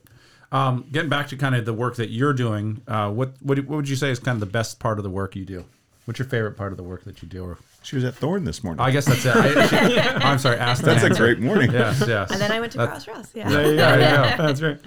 Um, 0.52 0.86
getting 0.92 1.10
back 1.10 1.28
to 1.30 1.38
kind 1.38 1.56
of 1.56 1.66
the 1.66 1.74
work 1.74 1.96
that 1.98 2.10
you're 2.10 2.34
doing, 2.34 2.82
uh, 2.88 3.10
what, 3.12 3.34
what 3.42 3.58
what 3.60 3.76
would 3.76 3.90
you 3.90 3.96
say 3.96 4.10
is 4.12 4.20
kind 4.20 4.36
of 4.36 4.40
the 4.40 4.46
best 4.52 4.80
part 4.80 4.98
of 5.00 5.04
the 5.04 5.10
work 5.10 5.36
you 5.36 5.44
do? 5.46 5.66
What's 6.06 6.20
your 6.20 6.28
favorite 6.28 6.56
part 6.56 6.72
of 6.72 6.78
the 6.78 6.84
work 6.84 7.04
that 7.06 7.22
you 7.24 7.28
do? 7.28 7.44
Or 7.44 7.58
She 7.82 7.96
was 7.96 8.06
at 8.06 8.14
Thorn 8.14 8.44
this 8.46 8.64
morning. 8.64 8.80
I 8.80 8.92
guess 8.92 9.06
that's 9.06 9.26
it. 9.26 9.36
I, 9.36 10.32
am 10.32 10.38
sorry. 10.46 10.58
Ask 10.58 10.84
that's 10.84 11.02
a 11.04 11.08
answer. 11.08 11.24
great 11.26 11.40
morning. 11.40 11.72
Yes, 11.72 12.04
yes. 12.08 12.30
And 12.32 12.40
then 12.40 12.52
I 12.52 12.60
went 12.60 12.72
to 12.74 12.78
That- 12.78 12.90
Cross 12.90 13.08
Ross. 13.08 13.32
Yeah. 13.34 13.50
There 13.50 13.62
you 13.72 13.76
go. 13.76 13.90
There 13.90 13.96
you 13.98 14.02
Yeah. 14.04 14.38
go. 14.38 14.44
That's 14.54 14.62
right. 14.62 14.80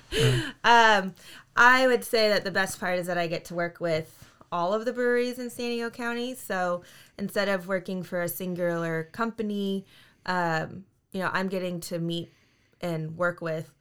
Um, 0.65 1.15
I 1.57 1.89
would 1.89 2.05
say 2.05 2.29
that 2.29 2.45
the 2.45 2.53
best 2.53 2.79
part 2.79 2.99
is 3.01 3.09
that 3.09 3.19
I 3.19 3.27
get 3.27 3.45
to 3.47 3.55
work 3.55 3.81
with 3.81 4.15
all 4.53 4.73
of 4.73 4.85
the 4.85 4.93
breweries 4.93 5.41
in 5.41 5.51
San 5.51 5.71
Diego 5.71 5.91
County. 5.91 6.37
So 6.37 6.83
instead 7.19 7.49
of 7.49 7.67
working 7.67 8.05
for 8.05 8.23
a 8.23 8.29
singular 8.29 9.09
company, 9.13 9.85
um, 10.25 10.85
you 11.19 11.25
know, 11.25 11.31
I'm 11.33 11.49
getting 11.49 11.81
to 11.81 11.99
meet 11.99 12.33
and 12.81 13.17
work 13.17 13.41
with 13.41 13.73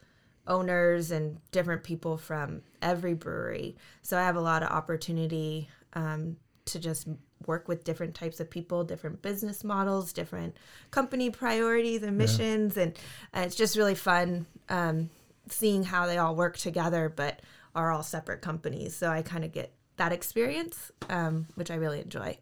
owners 0.48 1.12
and 1.12 1.38
different 1.52 1.84
people 1.84 2.18
from 2.18 2.64
every 2.82 3.14
brewery. 3.14 3.78
So 4.02 4.18
I 4.18 4.24
have 4.24 4.36
a 4.36 4.42
lot 4.42 4.64
of 4.64 4.70
opportunity 4.70 5.70
um, 5.94 6.38
to 6.66 6.80
just 6.80 7.08
work 7.46 7.68
with 7.68 7.84
different 7.84 8.16
types 8.16 8.40
of 8.40 8.50
people, 8.50 8.84
different 8.84 9.22
business 9.22 9.64
models, 9.64 10.14
different 10.14 10.58
company 10.90 11.30
priorities 11.30 12.02
and 12.02 12.18
missions, 12.18 12.76
and 12.76 12.98
uh, 13.36 13.42
it's 13.42 13.56
just 13.56 13.78
really 13.78 13.94
fun 13.94 14.48
um, 14.70 15.12
seeing 15.48 15.84
how 15.84 16.08
they 16.08 16.18
all 16.18 16.36
work 16.36 16.58
together, 16.58 17.08
but 17.08 17.44
are 17.76 17.92
all 17.92 18.02
separate 18.02 18.42
companies. 18.42 18.96
So 18.96 19.12
I 19.12 19.22
kind 19.22 19.46
of 19.46 19.52
get 19.52 19.72
that 19.98 20.12
experience, 20.12 20.92
um, 21.08 21.46
which 21.54 21.70
I 21.70 21.76
really 21.76 22.02
enjoy. 22.02 22.40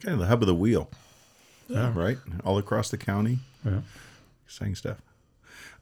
Kind 0.00 0.14
of 0.14 0.18
the 0.18 0.26
hub 0.26 0.42
of 0.42 0.48
the 0.48 0.56
wheel, 0.56 0.90
Yeah. 1.68 1.92
right? 1.94 2.18
All 2.44 2.58
across 2.58 2.90
the 2.90 2.96
county. 2.98 3.38
Yeah. 3.64 3.80
Exciting 4.46 4.74
stuff. 4.76 4.98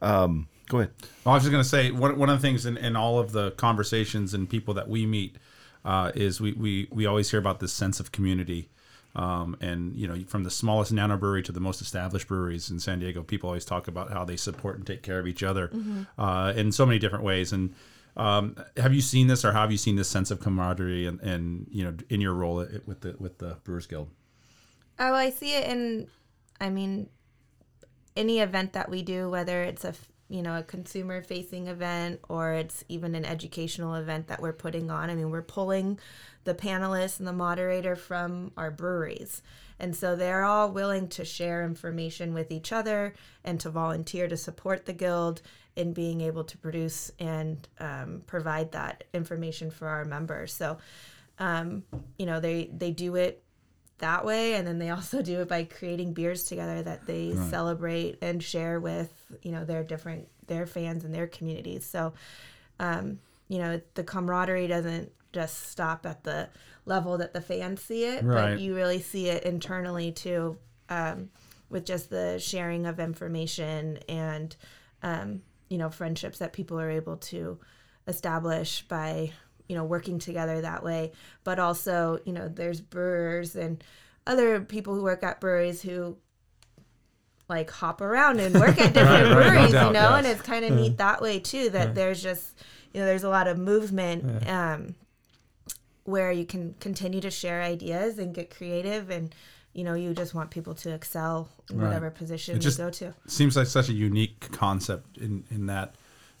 Um, 0.01 0.47
go 0.67 0.79
ahead. 0.79 0.91
Well, 1.23 1.33
I 1.33 1.35
was 1.35 1.43
just 1.43 1.51
going 1.51 1.63
to 1.63 1.69
say 1.69 1.91
one, 1.91 2.17
one 2.17 2.29
of 2.29 2.41
the 2.41 2.47
things 2.47 2.65
in, 2.65 2.77
in 2.77 2.95
all 2.95 3.19
of 3.19 3.31
the 3.31 3.51
conversations 3.51 4.33
and 4.33 4.49
people 4.49 4.73
that 4.75 4.87
we 4.89 5.05
meet 5.05 5.35
uh, 5.83 6.11
is 6.15 6.41
we, 6.41 6.53
we, 6.53 6.87
we 6.91 7.05
always 7.05 7.29
hear 7.29 7.39
about 7.39 7.59
this 7.59 7.71
sense 7.73 7.99
of 7.99 8.11
community. 8.11 8.69
Um, 9.15 9.55
and, 9.61 9.95
you 9.95 10.07
know, 10.07 10.17
from 10.27 10.43
the 10.43 10.51
smallest 10.51 10.91
nano 10.91 11.15
brewery 11.17 11.41
to 11.43 11.51
the 11.53 11.61
most 11.61 11.79
established 11.81 12.27
breweries 12.27 12.69
in 12.69 12.79
San 12.79 12.99
Diego, 12.99 13.23
people 13.23 13.47
always 13.49 13.63
talk 13.63 13.87
about 13.87 14.11
how 14.11 14.25
they 14.25 14.35
support 14.35 14.75
and 14.77 14.85
take 14.85 15.03
care 15.03 15.19
of 15.19 15.27
each 15.27 15.41
other 15.43 15.71
uh, 16.17 16.51
in 16.55 16.71
so 16.71 16.85
many 16.85 16.99
different 16.99 17.23
ways. 17.23 17.53
And 17.53 17.73
Um, 18.17 18.55
have 18.77 18.93
you 18.93 19.01
seen 19.01 19.27
this, 19.27 19.43
or 19.45 19.51
have 19.51 19.71
you 19.73 19.77
seen 19.77 19.95
this 19.97 20.07
sense 20.09 20.31
of 20.31 20.39
camaraderie 20.39 21.05
and, 21.05 21.19
and 21.21 21.67
you 21.69 21.83
know 21.83 21.93
in 22.09 22.21
your 22.21 22.33
role 22.33 22.61
at- 22.61 22.87
with 22.87 23.01
the 23.01 23.13
with 23.19 23.39
the 23.39 23.57
Brewers 23.65 23.87
Guild? 23.87 24.07
Oh, 24.97 25.13
I 25.13 25.29
see 25.29 25.53
it 25.53 25.67
in, 25.67 26.07
I 26.59 26.69
mean, 26.69 27.09
any 28.15 28.39
event 28.39 28.73
that 28.73 28.89
we 28.89 29.01
do, 29.01 29.29
whether 29.29 29.63
it's 29.63 29.83
a 29.85 29.93
you 30.27 30.41
know 30.41 30.57
a 30.57 30.63
consumer 30.63 31.21
facing 31.21 31.67
event 31.67 32.19
or 32.29 32.53
it's 32.53 32.83
even 32.89 33.13
an 33.13 33.25
educational 33.25 33.95
event 33.95 34.27
that 34.27 34.41
we're 34.41 34.53
putting 34.53 34.89
on. 34.89 35.09
I 35.09 35.15
mean, 35.15 35.29
we're 35.29 35.41
pulling 35.41 35.99
the 36.45 36.55
panelists 36.55 37.19
and 37.19 37.27
the 37.27 37.33
moderator 37.33 37.95
from 37.95 38.51
our 38.57 38.71
breweries. 38.71 39.41
And 39.79 39.95
so 39.95 40.15
they're 40.15 40.45
all 40.45 40.71
willing 40.71 41.09
to 41.09 41.25
share 41.25 41.65
information 41.65 42.33
with 42.33 42.51
each 42.51 42.71
other 42.71 43.13
and 43.43 43.59
to 43.59 43.69
volunteer 43.69 44.27
to 44.27 44.37
support 44.37 44.85
the 44.85 44.93
guild 44.93 45.41
in 45.75 45.91
being 45.91 46.21
able 46.21 46.45
to 46.45 46.57
produce 46.57 47.11
and 47.19 47.67
um, 47.79 48.23
provide 48.25 48.71
that 48.71 49.03
information 49.13 49.69
for 49.69 49.87
our 49.89 50.05
members. 50.05 50.53
So, 50.53 50.77
um, 51.39 51.83
you 52.17 52.25
know, 52.25 52.39
they 52.39 52.69
they 52.73 52.91
do 52.91 53.15
it 53.15 53.43
that 53.99 54.25
way. 54.25 54.55
And 54.55 54.67
then 54.67 54.77
they 54.79 54.89
also 54.89 55.21
do 55.21 55.41
it 55.41 55.47
by 55.47 55.63
creating 55.63 56.13
beers 56.13 56.43
together 56.43 56.81
that 56.83 57.05
they 57.05 57.33
celebrate 57.49 58.17
and 58.21 58.43
share 58.43 58.79
with 58.79 59.11
you 59.41 59.51
know 59.51 59.65
their 59.65 59.83
different 59.83 60.27
their 60.47 60.65
fans 60.65 61.03
and 61.05 61.13
their 61.13 61.27
communities. 61.27 61.85
So 61.85 62.13
um, 62.79 63.19
you 63.47 63.59
know 63.59 63.79
the 63.93 64.03
camaraderie 64.03 64.67
doesn't 64.67 65.11
just 65.33 65.69
stop 65.69 66.05
at 66.05 66.23
the 66.23 66.49
level 66.85 67.17
that 67.17 67.33
the 67.33 67.41
fans 67.41 67.81
see 67.81 68.05
it 68.05 68.23
Right. 68.23 68.51
but 68.51 68.59
you 68.59 68.75
really 68.75 69.01
see 69.01 69.27
it 69.27 69.43
internally 69.43 70.11
too 70.11 70.57
um, 70.89 71.29
with 71.69 71.83
just 71.85 72.09
the 72.09 72.37
sharing 72.39 72.85
of 72.85 72.99
information 72.99 73.97
and 74.07 74.55
um, 75.03 75.41
you 75.67 75.77
know 75.77 75.89
friendships 75.89 76.39
that 76.39 76.53
people 76.53 76.79
are 76.79 76.89
able 76.89 77.17
to 77.17 77.59
establish 78.07 78.83
by 78.87 79.31
you 79.67 79.75
know 79.75 79.83
working 79.83 80.19
together 80.19 80.61
that 80.61 80.83
way. 80.83 81.11
But 81.43 81.59
also 81.59 82.19
you 82.25 82.33
know 82.33 82.47
there's 82.47 82.81
brewers 82.81 83.55
and 83.55 83.83
other 84.27 84.59
people 84.61 84.95
who 84.95 85.03
work 85.03 85.23
at 85.23 85.39
breweries 85.39 85.81
who 85.81 86.17
like 87.47 87.69
hop 87.69 88.01
around 88.01 88.39
and 88.39 88.55
work 88.55 88.79
at 88.79 88.93
different 88.93 89.25
Right, 89.27 89.35
right, 89.35 89.45
no 89.45 89.51
breweries 89.51 89.71
doubt, 89.71 89.87
you 89.87 89.93
know 89.93 90.09
yes. 90.09 90.17
and 90.17 90.27
it's 90.27 90.41
kind 90.41 90.65
of 90.65 90.71
neat 90.73 90.97
that 90.97 91.21
way 91.21 91.39
too 91.39 91.69
that 91.69 91.93
there's 91.93 92.21
just 92.23 92.57
you 92.93 92.99
know 92.99 93.05
there's 93.05 93.23
a 93.23 93.29
lot 93.29 93.47
of 93.47 93.57
movement 93.59 94.47
um 94.49 94.95
where 96.05 96.31
you 96.31 96.45
can 96.45 96.73
continue 96.79 97.21
to 97.21 97.29
share 97.31 97.61
ideas 97.61 98.17
and 98.19 98.33
get 98.33 98.55
creative 98.55 99.09
and 99.11 99.33
you 99.73 99.83
know 99.83 99.93
you 99.93 100.13
just 100.15 100.33
want 100.33 100.49
people 100.49 100.73
to 100.73 100.91
excel 100.91 101.47
in 101.69 101.77
Right. 101.77 101.87
whatever 101.87 102.09
position 102.09 102.55
It 102.55 102.59
just- 102.59 102.77
they 102.77 102.83
go 102.83 102.89
to. 102.89 103.13
seems 103.27 103.55
like 103.55 103.67
such 103.67 103.89
a 103.89 103.93
unique 103.93 104.51
concept 104.51 105.17
in, 105.19 105.43
in 105.51 105.67
that 105.67 105.93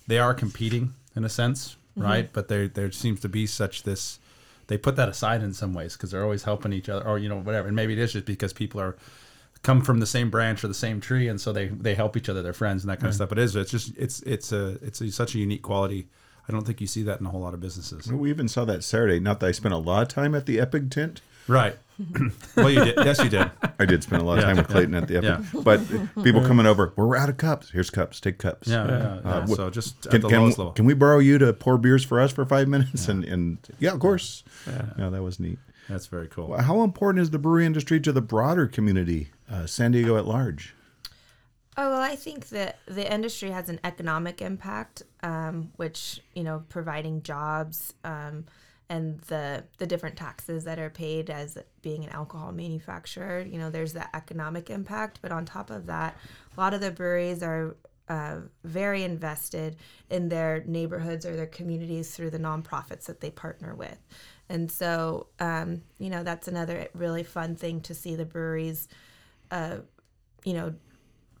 they 0.07 0.17
are 0.19 0.33
competing 0.33 0.93
in 1.15 1.23
a 1.23 1.29
sense, 1.29 1.77
Mm-hmm. 1.97 2.07
right? 2.07 2.33
But 2.33 2.47
there 2.47 2.67
there 2.67 2.91
seems 2.91 3.19
to 3.21 3.29
be 3.29 3.47
such 3.47 3.83
this. 3.83 4.19
They 4.67 4.77
put 4.77 4.95
that 4.95 5.09
aside 5.09 5.43
in 5.43 5.53
some 5.53 5.73
ways 5.73 5.95
because 5.95 6.11
they're 6.11 6.23
always 6.23 6.43
helping 6.43 6.73
each 6.73 6.89
other, 6.89 7.05
or 7.05 7.17
you 7.17 7.29
know 7.29 7.39
whatever. 7.39 7.67
And 7.67 7.75
maybe 7.75 7.93
it 7.93 7.99
is 7.99 8.13
just 8.13 8.25
because 8.25 8.53
people 8.53 8.81
are 8.81 8.95
come 9.63 9.81
from 9.81 9.99
the 9.99 10.05
same 10.05 10.29
branch 10.29 10.63
or 10.63 10.67
the 10.67 10.73
same 10.73 11.01
tree, 11.01 11.27
and 11.27 11.39
so 11.39 11.51
they 11.51 11.67
they 11.67 11.95
help 11.95 12.17
each 12.17 12.29
other. 12.29 12.41
They're 12.41 12.53
friends 12.53 12.83
and 12.83 12.89
that 12.91 12.99
kind 12.99 13.09
of 13.09 13.15
stuff. 13.15 13.29
But 13.29 13.39
it 13.39 13.43
is 13.43 13.55
it's 13.55 13.71
just 13.71 13.97
it's 13.97 14.21
it's 14.21 14.51
a 14.51 14.77
it's 14.81 15.01
a, 15.01 15.11
such 15.11 15.35
a 15.35 15.39
unique 15.39 15.61
quality. 15.61 16.07
I 16.47 16.51
don't 16.51 16.65
think 16.65 16.79
you 16.79 16.87
see 16.87 17.01
that 17.03 17.19
in 17.19 17.25
a 17.25 17.29
whole 17.29 17.41
lot 17.41 17.55
of 17.55 17.59
businesses. 17.59 18.11
We 18.11 18.29
even 18.29 18.47
saw 18.47 18.65
that 18.65 18.83
Saturday. 18.83 19.19
Not 19.19 19.39
that 19.39 19.47
I 19.47 19.51
spent 19.51 19.73
a 19.73 19.77
lot 19.77 20.03
of 20.03 20.07
time 20.09 20.35
at 20.35 20.45
the 20.45 20.59
Epic 20.59 20.89
tent. 20.91 21.21
Right. 21.47 21.75
well, 22.57 22.69
you 22.69 22.83
did. 22.83 22.95
Yes, 22.97 23.23
you 23.23 23.29
did. 23.29 23.49
I 23.79 23.85
did 23.85 24.03
spend 24.03 24.21
a 24.21 24.25
lot 24.25 24.37
of 24.37 24.41
Yeah, 24.41 24.47
time 24.47 24.57
with 24.57 24.65
yeah, 24.67 24.71
Clayton 24.73 24.95
at 24.95 25.07
the 25.07 25.17
Epic. 25.17 25.45
yeah. 25.53 25.61
But 25.61 25.79
people 26.23 26.45
coming 26.45 26.65
over, 26.65 26.91
we're 26.97 27.15
out 27.15 27.29
of 27.29 27.37
cups. 27.37 27.69
Here's 27.69 27.89
cups. 27.89 28.19
Take 28.19 28.37
cups. 28.37 28.67
Yeah. 28.67 28.85
yeah, 28.87 29.19
yeah. 29.23 29.29
Uh, 29.31 29.45
so 29.47 29.69
just 29.69 30.05
at 30.07 30.11
Can, 30.11 30.21
the 30.21 30.27
can, 30.29 30.41
lowest 30.41 30.57
level. 30.57 30.73
can 30.73 30.85
we 30.85 30.93
borrow 30.93 31.19
you 31.19 31.37
to 31.37 31.53
pour 31.53 31.77
beers 31.77 32.03
for 32.03 32.19
us 32.19 32.31
for 32.33 32.45
five 32.45 32.67
minutes? 32.67 33.07
And, 33.07 33.23
and 33.23 33.57
yeah, 33.79 33.93
of 33.93 33.99
course. 33.99 34.43
Yeah. 34.67 35.09
that 35.09 35.23
was 35.23 35.39
neat. 35.39 35.59
That's 35.87 36.07
very 36.07 36.27
cool. 36.27 36.57
How 36.59 36.81
important 36.81 37.21
is 37.21 37.29
the 37.29 37.39
brewery 37.39 37.65
industry 37.65 37.99
to 38.01 38.11
the 38.11 38.21
broader 38.21 38.67
community, 38.67 39.29
uh, 39.49 39.65
San 39.67 39.91
Diego 39.91 40.17
at 40.17 40.25
large? 40.25 40.73
Oh 41.77 41.89
well, 41.91 42.01
I 42.01 42.15
think 42.15 42.49
that 42.49 42.79
the 42.87 43.11
industry 43.13 43.51
has 43.51 43.67
an 43.69 43.79
economic 43.83 44.41
impact, 44.41 45.03
um, 45.23 45.71
which 45.75 46.21
you 46.33 46.43
know, 46.43 46.63
providing 46.69 47.21
jobs 47.21 47.93
um, 48.03 48.45
and 48.89 49.19
the 49.21 49.63
the 49.77 49.87
different 49.87 50.15
taxes 50.15 50.63
that 50.65 50.79
are 50.79 50.89
paid 50.89 51.29
as 51.29 51.57
being 51.81 52.03
an 52.03 52.09
alcohol 52.11 52.51
manufacturer. 52.51 53.41
You 53.41 53.57
know, 53.57 53.69
there's 53.69 53.93
the 53.93 54.15
economic 54.15 54.69
impact, 54.69 55.19
but 55.21 55.31
on 55.31 55.45
top 55.45 55.69
of 55.69 55.87
that, 55.87 56.15
a 56.55 56.59
lot 56.59 56.73
of 56.73 56.81
the 56.81 56.91
breweries 56.91 57.41
are 57.41 57.75
uh, 58.07 58.37
very 58.63 59.03
invested 59.03 59.77
in 60.09 60.29
their 60.29 60.63
neighborhoods 60.67 61.25
or 61.25 61.35
their 61.35 61.47
communities 61.47 62.15
through 62.15 62.29
the 62.29 62.39
nonprofits 62.39 63.05
that 63.05 63.19
they 63.19 63.31
partner 63.31 63.73
with. 63.73 63.97
And 64.47 64.71
so, 64.71 65.27
um, 65.39 65.81
you 65.97 66.11
know, 66.11 66.23
that's 66.23 66.47
another 66.47 66.87
really 66.93 67.23
fun 67.23 67.55
thing 67.55 67.81
to 67.81 67.95
see 67.95 68.15
the 68.15 68.25
breweries, 68.25 68.87
uh, 69.49 69.77
you 70.43 70.53
know, 70.53 70.75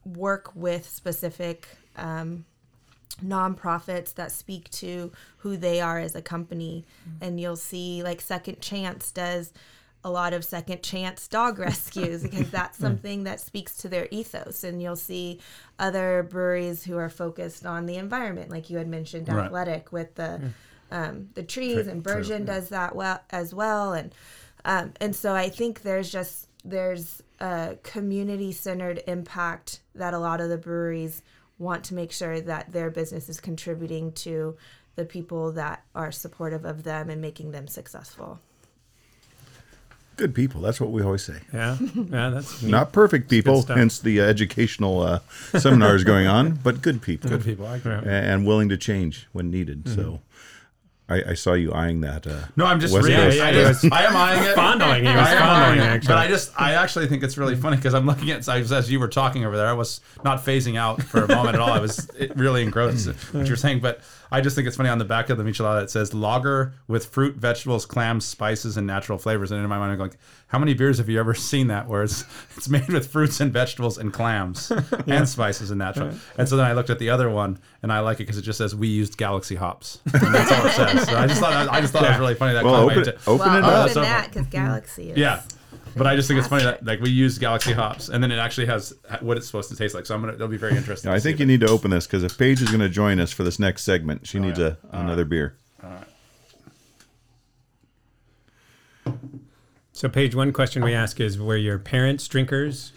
work 0.05 0.51
with 0.55 0.89
specific 0.89 1.67
um, 1.97 2.45
nonprofits 3.23 4.13
that 4.15 4.31
speak 4.31 4.69
to 4.71 5.11
who 5.37 5.57
they 5.57 5.81
are 5.81 5.99
as 5.99 6.15
a 6.15 6.21
company. 6.21 6.85
And 7.21 7.39
you'll 7.39 7.55
see, 7.55 8.03
like, 8.03 8.21
Second 8.21 8.61
Chance 8.61 9.11
does 9.11 9.53
a 10.03 10.09
lot 10.11 10.33
of 10.33 10.45
second 10.45 10.83
chance 10.83 11.27
dog 11.27 11.57
rescues 11.69 12.21
because 12.21 12.51
that's 12.51 12.77
something 12.77 13.23
that 13.23 13.39
speaks 13.39 13.75
to 13.77 13.89
their 13.89 14.07
ethos. 14.11 14.63
And 14.63 14.79
you'll 14.81 14.95
see 14.95 15.39
other 15.79 16.21
breweries 16.29 16.83
who 16.83 16.95
are 16.97 17.09
focused 17.09 17.65
on 17.65 17.87
the 17.87 17.95
environment, 17.95 18.51
like 18.51 18.69
you 18.69 18.77
had 18.77 18.87
mentioned, 18.87 19.27
Right. 19.27 19.45
Athletic 19.45 19.91
with 19.91 20.13
the 20.15 20.51
um, 20.91 21.29
the 21.33 21.41
trees, 21.41 21.87
and 21.87 22.03
Burgeon 22.03 22.45
does 22.45 22.69
that 22.69 22.95
well 22.95 23.19
as 23.31 23.53
well. 23.53 23.93
And 23.93 24.13
um, 24.63 24.93
and 25.01 25.15
so 25.15 25.33
I 25.33 25.49
think 25.49 25.81
there's 25.81 26.11
just 26.11 26.47
there's 26.63 27.23
a 27.39 27.75
community 27.81 28.51
centered 28.51 29.01
impact 29.07 29.79
that 29.95 30.13
a 30.13 30.19
lot 30.19 30.39
of 30.39 30.49
the 30.49 30.57
breweries 30.57 31.23
want 31.57 31.83
to 31.85 31.93
make 31.93 32.11
sure 32.11 32.41
that 32.41 32.71
their 32.73 32.89
business 32.89 33.29
is 33.29 33.39
contributing 33.39 34.11
to 34.11 34.55
the 34.95 35.05
people 35.05 35.51
that 35.53 35.83
are 35.93 36.11
supportive 36.11 36.65
of 36.65 36.83
them 36.83 37.09
and 37.09 37.21
making 37.21 37.51
them 37.51 37.67
successful. 37.67 38.39
Good 40.17 40.33
people. 40.33 40.61
That's 40.61 40.79
what 40.79 40.91
we 40.91 41.03
always 41.03 41.23
say. 41.23 41.41
Yeah, 41.53 41.77
yeah, 41.93 42.29
that's 42.29 42.61
neat. 42.61 42.71
Not 42.71 42.93
perfect 42.93 43.29
people, 43.29 43.63
hence 43.63 43.99
the 43.99 44.21
uh, 44.21 44.25
educational 44.25 45.01
uh, 45.01 45.19
seminars 45.57 46.05
going 46.05 46.25
on, 46.25 46.53
but 46.55 46.81
good 46.81 47.01
people. 47.01 47.29
Good 47.29 47.43
people. 47.43 47.67
I 47.67 47.75
agree. 47.75 47.95
And 48.05 48.47
willing 48.47 48.69
to 48.69 48.77
change 48.77 49.27
when 49.33 49.51
needed. 49.51 49.83
Mm-hmm. 49.83 49.95
So 49.95 50.21
I, 51.07 51.23
I 51.29 51.33
saw 51.35 51.53
you 51.53 51.71
eyeing 51.71 52.01
that. 52.01 52.25
Uh, 52.25 52.45
No, 52.55 52.65
I'm 52.65 52.79
just 52.79 52.91
West 52.93 53.05
reading. 53.05 53.21
Coast. 53.21 53.39
I, 53.39 53.51
Yeah, 53.51 53.57
yeah, 53.61 53.67
just, 53.69 53.91
I 53.91 54.03
am 54.05 54.15
eyeing 54.15 54.43
it. 54.43 54.55
Fondling, 54.55 55.03
he 55.05 55.15
was 55.15 55.27
I 55.27 55.33
am 55.33 55.37
fondling, 55.39 55.61
eyeing 55.61 55.79
it. 55.79 55.93
actually. 55.93 56.07
But 56.07 56.17
I 56.17 56.27
just, 56.27 56.51
I 56.59 56.73
actually 56.73 57.07
think 57.07 57.21
it's 57.23 57.37
really 57.37 57.55
funny 57.55 57.75
because 57.77 57.93
I'm 57.93 58.07
looking 58.07 58.31
at 58.31 58.47
as 58.47 58.71
as 58.71 58.91
you 58.91 58.99
were 58.99 59.07
talking 59.07 59.45
over 59.45 59.55
there. 59.55 59.67
I 59.67 59.73
was 59.73 60.01
not 60.23 60.43
phasing 60.43 60.77
out 60.77 61.03
for 61.03 61.23
a 61.23 61.27
moment 61.27 61.55
at 61.55 61.61
all. 61.61 61.71
I 61.71 61.79
was 61.79 62.09
it 62.17 62.35
really 62.35 62.63
engrossed 62.63 63.05
in 63.07 63.13
what 63.33 63.47
you're 63.47 63.55
saying. 63.55 63.81
But 63.81 64.01
I 64.31 64.41
just 64.41 64.55
think 64.55 64.67
it's 64.67 64.77
funny 64.77 64.89
on 64.89 64.97
the 64.97 65.05
back 65.05 65.29
of 65.29 65.37
the 65.37 65.43
michelada 65.43 65.83
it 65.83 65.89
says 65.89 66.13
lager 66.13 66.73
with 66.87 67.05
fruit, 67.05 67.35
vegetables, 67.35 67.85
clams, 67.85 68.25
spices, 68.25 68.77
and 68.77 68.87
natural 68.87 69.17
flavors. 69.17 69.51
And 69.51 69.61
in 69.61 69.69
my 69.69 69.77
mind, 69.77 69.91
I'm 69.91 69.97
going, 69.97 70.13
how 70.47 70.59
many 70.59 70.73
beers 70.73 70.97
have 70.97 71.09
you 71.09 71.19
ever 71.19 71.33
seen 71.33 71.67
that 71.67 71.87
where 71.87 72.03
it's 72.03 72.23
it's 72.57 72.69
made 72.69 72.87
with 72.87 73.07
fruits 73.07 73.39
and 73.39 73.51
vegetables 73.51 73.97
and 73.97 74.11
clams 74.11 74.71
and 75.07 75.27
spices 75.27 75.71
and 75.71 75.79
natural? 75.79 76.13
And 76.37 76.47
so 76.47 76.57
then 76.57 76.65
I 76.65 76.73
looked 76.73 76.89
at 76.89 76.99
the 76.99 77.09
other 77.09 77.29
one 77.29 77.59
and 77.81 77.91
I 77.91 77.99
like 77.99 78.15
it 78.15 78.23
because 78.23 78.37
it 78.37 78.43
just 78.43 78.57
says 78.57 78.75
we 78.75 78.87
used 78.87 79.17
Galaxy 79.17 79.55
hops. 79.55 79.99
And 80.13 80.33
that's 80.33 80.51
all 80.51 80.65
it 80.65 80.71
says. 80.71 81.07
So 81.07 81.17
I 81.17 81.27
just 81.27 81.39
thought 81.39 81.69
I 81.69 81.81
just 81.81 81.93
thought 81.93 82.03
it 82.03 82.09
was 82.09 82.19
really 82.19 82.35
funny 82.35 82.53
that 82.53 82.63
well, 82.63 82.75
caught 82.75 82.85
my 82.87 82.91
open, 82.93 83.09
atten- 83.09 83.21
open 83.27 83.47
well, 83.47 83.57
it 83.57 83.63
other 83.63 83.99
up. 83.99 84.05
that, 84.05 84.27
because 84.27 84.47
mm-hmm. 84.47 84.65
Galaxy 84.65 85.11
is 85.11 85.17
yeah. 85.17 85.43
But 85.97 86.07
I 86.07 86.15
just 86.15 86.27
think 86.27 86.39
it's 86.39 86.47
funny 86.49 86.63
that 86.65 86.85
like 86.85 86.99
we 86.99 87.09
use 87.09 87.37
Galaxy 87.37 87.71
hops, 87.71 88.09
and 88.09 88.21
then 88.21 88.31
it 88.31 88.37
actually 88.37 88.67
has 88.67 88.93
what 89.21 89.37
it's 89.37 89.45
supposed 89.45 89.69
to 89.69 89.75
taste 89.77 89.95
like. 89.95 90.05
So 90.05 90.13
I'm 90.13 90.21
gonna 90.21 90.33
it'll 90.33 90.47
be 90.49 90.57
very 90.57 90.75
interesting. 90.75 91.09
I 91.11 91.19
think 91.19 91.37
see 91.37 91.43
you 91.43 91.47
need 91.47 91.61
to 91.61 91.69
open 91.69 91.91
this 91.91 92.05
because 92.05 92.23
if 92.23 92.37
Paige 92.37 92.61
is 92.61 92.67
going 92.69 92.81
to 92.81 92.89
join 92.89 93.19
us 93.19 93.31
for 93.31 93.43
this 93.43 93.59
next 93.59 93.83
segment, 93.83 94.27
she 94.27 94.39
needs 94.39 94.59
Oh, 94.59 94.75
yeah. 94.91 94.97
a, 94.99 95.01
another 95.01 95.23
beer. 95.23 95.55
All 95.83 95.89
right. 95.89 96.03
So, 99.93 100.09
Paige 100.09 100.35
one 100.35 100.51
question 100.51 100.83
we 100.83 100.93
ask 100.93 101.19
is: 101.21 101.39
Were 101.39 101.55
your 101.55 101.79
parents 101.79 102.27
drinkers 102.27 102.91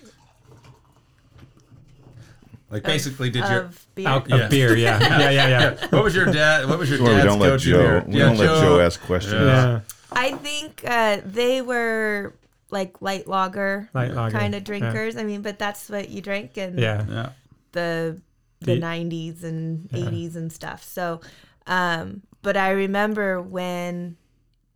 like 2.71 2.83
basically 2.83 3.31
did 3.31 3.45
your 3.49 3.71
beer. 3.95 4.09
Al- 4.09 4.25
Yeah. 4.27 4.37
of 4.37 4.51
beer? 4.51 4.77
Yeah, 4.77 4.99
yeah, 5.01 5.31
yeah, 5.31 5.49
yeah. 5.49 5.87
what 5.91 6.05
was 6.05 6.15
your 6.15 6.27
dad? 6.27 6.69
What 6.69 6.79
was 6.79 6.91
your 6.91 7.01
Well, 7.03 7.11
we 7.13 7.17
dad's 7.19 7.27
don't 7.31 7.39
let 7.39 7.49
go-to 7.51 7.65
Joe. 7.65 7.79
beer? 7.79 8.05
We 8.07 8.15
Yeah, 8.19 8.25
don't 8.27 8.37
let 8.39 8.61
Joe 8.61 8.81
ask 8.81 9.01
questions. 9.03 9.35
yeah. 9.35 9.81
I 10.11 10.33
think 10.33 10.83
uh, 10.87 11.19
they 11.25 11.63
were 11.63 12.35
like 12.71 13.01
light 13.01 13.27
lager, 13.27 13.89
Light 13.95 14.13
lager, 14.13 14.37
kind 14.39 14.55
of 14.55 14.65
drinkers. 14.65 15.17
I 15.17 15.25
mean, 15.25 15.43
but 15.43 15.59
that's 15.59 15.89
what 15.89 16.09
you 16.11 16.21
drank 16.21 16.59
in 16.59 16.79
Yeah. 16.79 17.05
Yeah. 17.09 17.29
the 17.73 18.21
the 18.61 18.75
The- 18.75 18.81
90s 18.81 19.45
and 19.45 19.89
80s 19.91 20.35
and 20.37 20.53
stuff. 20.53 20.83
So, 20.83 21.21
um, 21.67 22.23
but 22.43 22.57
I 22.57 22.71
remember 22.71 23.41
when, 23.41 24.17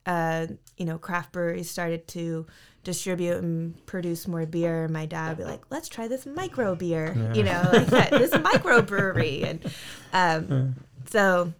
uh, 0.07 0.47
you 0.77 0.85
know, 0.87 0.99
craft 0.99 1.33
breweries 1.33 1.69
started 1.69 2.07
to 2.09 2.47
distribute 2.85 3.39
and 3.39 3.85
produce 3.87 4.27
more 4.29 4.47
beer. 4.47 4.87
My 4.89 5.07
dad 5.07 5.31
would 5.31 5.39
be 5.39 5.45
like, 5.45 5.63
"Let's 5.71 5.89
try 5.89 6.07
this 6.09 6.27
micro 6.27 6.75
beer," 6.77 7.33
you 7.35 7.43
know, 7.43 7.69
like 7.73 7.87
that, 7.89 8.11
this 8.11 8.33
micro 8.41 8.83
brewery, 8.83 9.43
and 9.45 9.73
um, 10.13 10.77
so 11.07 11.53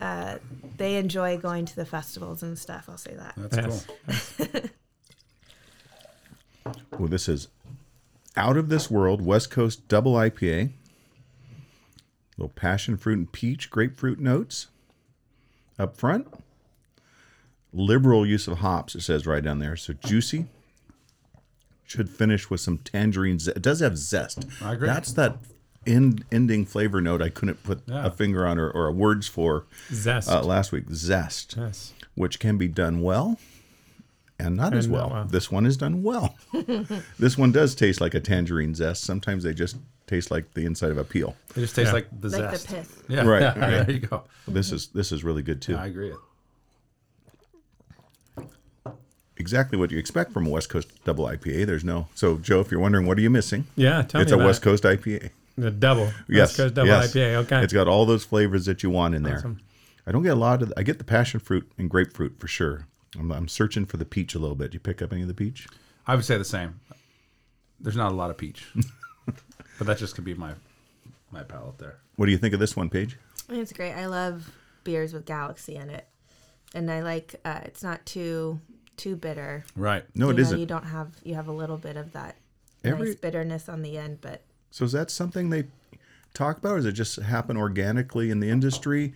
uh, 0.00 0.38
they 0.76 0.96
enjoy 0.96 1.36
going 1.38 1.64
to 1.66 1.76
the 1.76 1.84
festivals 1.86 2.42
and 2.42 2.58
stuff. 2.58 2.86
I'll 2.88 2.96
say 2.98 3.14
that. 3.14 3.34
That's 3.36 3.56
Yes. 3.56 3.86
cool. 4.38 4.60
Well, 6.98 7.08
this 7.08 7.28
is 7.28 7.48
out 8.36 8.56
of 8.56 8.68
this 8.68 8.90
world 8.90 9.20
West 9.22 9.50
Coast 9.50 9.86
double 9.88 10.14
IPA. 10.14 10.70
Little 12.36 12.50
passion 12.54 12.96
fruit 12.96 13.18
and 13.18 13.32
peach 13.32 13.68
grapefruit 13.70 14.20
notes 14.20 14.68
up 15.78 15.96
front. 15.96 16.26
Liberal 17.72 18.24
use 18.26 18.46
of 18.48 18.58
hops, 18.58 18.94
it 18.94 19.02
says 19.02 19.26
right 19.26 19.42
down 19.42 19.58
there. 19.58 19.76
So 19.76 19.92
juicy. 19.92 20.46
Should 21.84 22.10
finish 22.10 22.50
with 22.50 22.60
some 22.60 22.78
tangerine. 22.78 23.38
It 23.46 23.62
does 23.62 23.80
have 23.80 23.96
zest. 23.96 24.44
I 24.62 24.74
agree. 24.74 24.86
That's 24.88 25.12
that 25.12 25.38
end, 25.86 26.24
ending 26.30 26.66
flavor 26.66 27.00
note 27.00 27.22
I 27.22 27.30
couldn't 27.30 27.62
put 27.62 27.80
Yeah. 27.86 28.06
a 28.06 28.10
finger 28.10 28.46
on 28.46 28.58
or, 28.58 28.70
or 28.70 28.92
words 28.92 29.26
for 29.26 29.64
Zest. 29.90 30.28
uh, 30.28 30.42
last 30.42 30.70
week. 30.70 30.84
Zest 30.92 31.54
yes. 31.56 31.94
which 32.14 32.38
can 32.40 32.58
be 32.58 32.68
done 32.68 33.00
well 33.00 33.38
and 34.38 34.54
not 34.56 34.74
as 34.74 34.84
And 34.84 34.92
not 34.94 34.98
well. 35.00 35.10
well. 35.20 35.24
This 35.24 35.50
one 35.50 35.64
is 35.64 35.78
done 35.78 36.02
well. 36.02 36.27
this 37.18 37.36
one 37.38 37.52
does 37.52 37.74
taste 37.74 38.00
like 38.00 38.14
a 38.14 38.20
tangerine 38.20 38.74
zest. 38.74 39.04
Sometimes 39.04 39.42
they 39.44 39.52
just 39.54 39.76
taste 40.06 40.30
like 40.30 40.54
the 40.54 40.64
inside 40.64 40.90
of 40.90 40.98
a 40.98 41.04
peel. 41.04 41.36
It 41.56 41.60
just 41.60 41.74
tastes 41.76 41.88
Yeah. 41.90 41.92
like 41.92 42.08
the 42.20 42.28
Like 42.30 42.50
the 42.50 42.56
zest. 42.56 42.68
pith. 42.68 43.04
Yeah, 43.08 43.24
Right, 43.26 43.40
yeah, 43.56 43.58
right. 43.58 43.86
There 43.86 43.90
you 43.90 44.00
go. 44.00 44.24
This 44.46 44.72
is 44.72 44.88
this 44.88 45.12
is 45.12 45.22
really 45.24 45.42
good 45.42 45.60
too. 45.60 45.72
Yeah, 45.72 45.82
I 45.82 45.86
agree. 45.86 46.12
exactly 49.36 49.78
what 49.78 49.90
you 49.90 49.98
expect 49.98 50.32
from 50.32 50.46
a 50.46 50.50
West 50.50 50.68
Coast 50.68 50.88
double 51.04 51.24
IPA. 51.26 51.66
There's 51.66 51.84
no 51.84 52.08
so 52.14 52.38
Joe, 52.38 52.60
if 52.60 52.70
you're 52.70 52.80
wondering 52.80 53.06
what 53.06 53.18
are 53.18 53.20
you 53.20 53.30
missing, 53.30 53.66
Yeah. 53.76 54.02
Tell 54.02 54.20
it's 54.20 54.30
me 54.30 54.36
a 54.36 54.38
about 54.38 54.46
West. 54.46 54.62
Coast 54.62 54.84
IPA. 54.84 55.30
The 55.56 55.70
double. 55.70 56.10
Yes, 56.28 56.48
West 56.50 56.56
Coast 56.56 56.74
double 56.74 56.88
yes. 56.88 57.12
IPA. 57.14 57.34
Okay. 57.44 57.62
It's 57.62 57.72
got 57.72 57.88
all 57.88 58.06
those 58.06 58.24
flavors 58.24 58.64
that 58.66 58.82
you 58.82 58.90
want 58.90 59.14
in 59.14 59.22
there. 59.22 59.36
Awesome. 59.38 59.60
I 60.06 60.12
don't 60.12 60.22
get 60.22 60.32
a 60.32 60.36
lot 60.36 60.62
of. 60.62 60.72
I 60.76 60.82
get 60.82 60.98
the 60.98 61.04
passion 61.04 61.40
fruit 61.40 61.70
and 61.76 61.90
grapefruit 61.90 62.38
for 62.38 62.46
sure. 62.48 62.86
I'm, 63.18 63.30
I'm 63.32 63.48
searching 63.48 63.84
for 63.84 63.96
the 63.96 64.04
peach 64.04 64.34
a 64.34 64.38
little 64.38 64.54
bit. 64.56 64.70
Do 64.70 64.76
you 64.76 64.80
pick 64.80 65.02
up 65.02 65.12
any 65.12 65.22
of 65.22 65.28
the 65.28 65.34
peach? 65.34 65.66
I 66.08 66.16
would 66.16 66.24
say 66.24 66.36
the 66.38 66.44
same. 66.44 66.80
There's 67.80 67.96
not 67.96 68.10
a 68.10 68.14
lot 68.14 68.30
of 68.30 68.36
peach, 68.38 68.66
but 69.26 69.86
that 69.86 69.98
just 69.98 70.14
could 70.16 70.24
be 70.24 70.34
my 70.34 70.52
my 71.30 71.42
palate 71.44 71.78
there. 71.78 71.98
What 72.16 72.26
do 72.26 72.32
you 72.32 72.38
think 72.38 72.54
of 72.54 72.60
this 72.60 72.74
one, 72.74 72.88
Paige? 72.88 73.16
It's 73.48 73.72
great. 73.72 73.92
I 73.92 74.06
love 74.06 74.50
beers 74.82 75.12
with 75.12 75.26
Galaxy 75.26 75.76
in 75.76 75.90
it, 75.90 76.08
and 76.74 76.90
I 76.90 77.02
like 77.02 77.36
uh, 77.44 77.60
it's 77.64 77.82
not 77.84 78.04
too 78.06 78.58
too 78.96 79.14
bitter. 79.14 79.64
Right. 79.76 80.04
No, 80.16 80.26
you 80.26 80.30
it 80.30 80.36
know, 80.36 80.42
isn't. 80.42 80.58
You 80.58 80.66
don't 80.66 80.86
have 80.86 81.12
you 81.22 81.34
have 81.34 81.46
a 81.46 81.52
little 81.52 81.76
bit 81.76 81.96
of 81.96 82.12
that 82.14 82.36
Every- 82.82 83.08
nice 83.10 83.16
bitterness 83.16 83.68
on 83.68 83.82
the 83.82 83.96
end, 83.98 84.20
but 84.20 84.42
So 84.70 84.84
is 84.84 84.92
that 84.92 85.10
something 85.10 85.50
they 85.50 85.66
talk 86.34 86.58
about, 86.58 86.72
or 86.72 86.76
does 86.76 86.86
it 86.86 86.92
just 86.92 87.16
happen 87.16 87.56
organically 87.56 88.30
in 88.30 88.40
the 88.40 88.50
industry, 88.50 89.12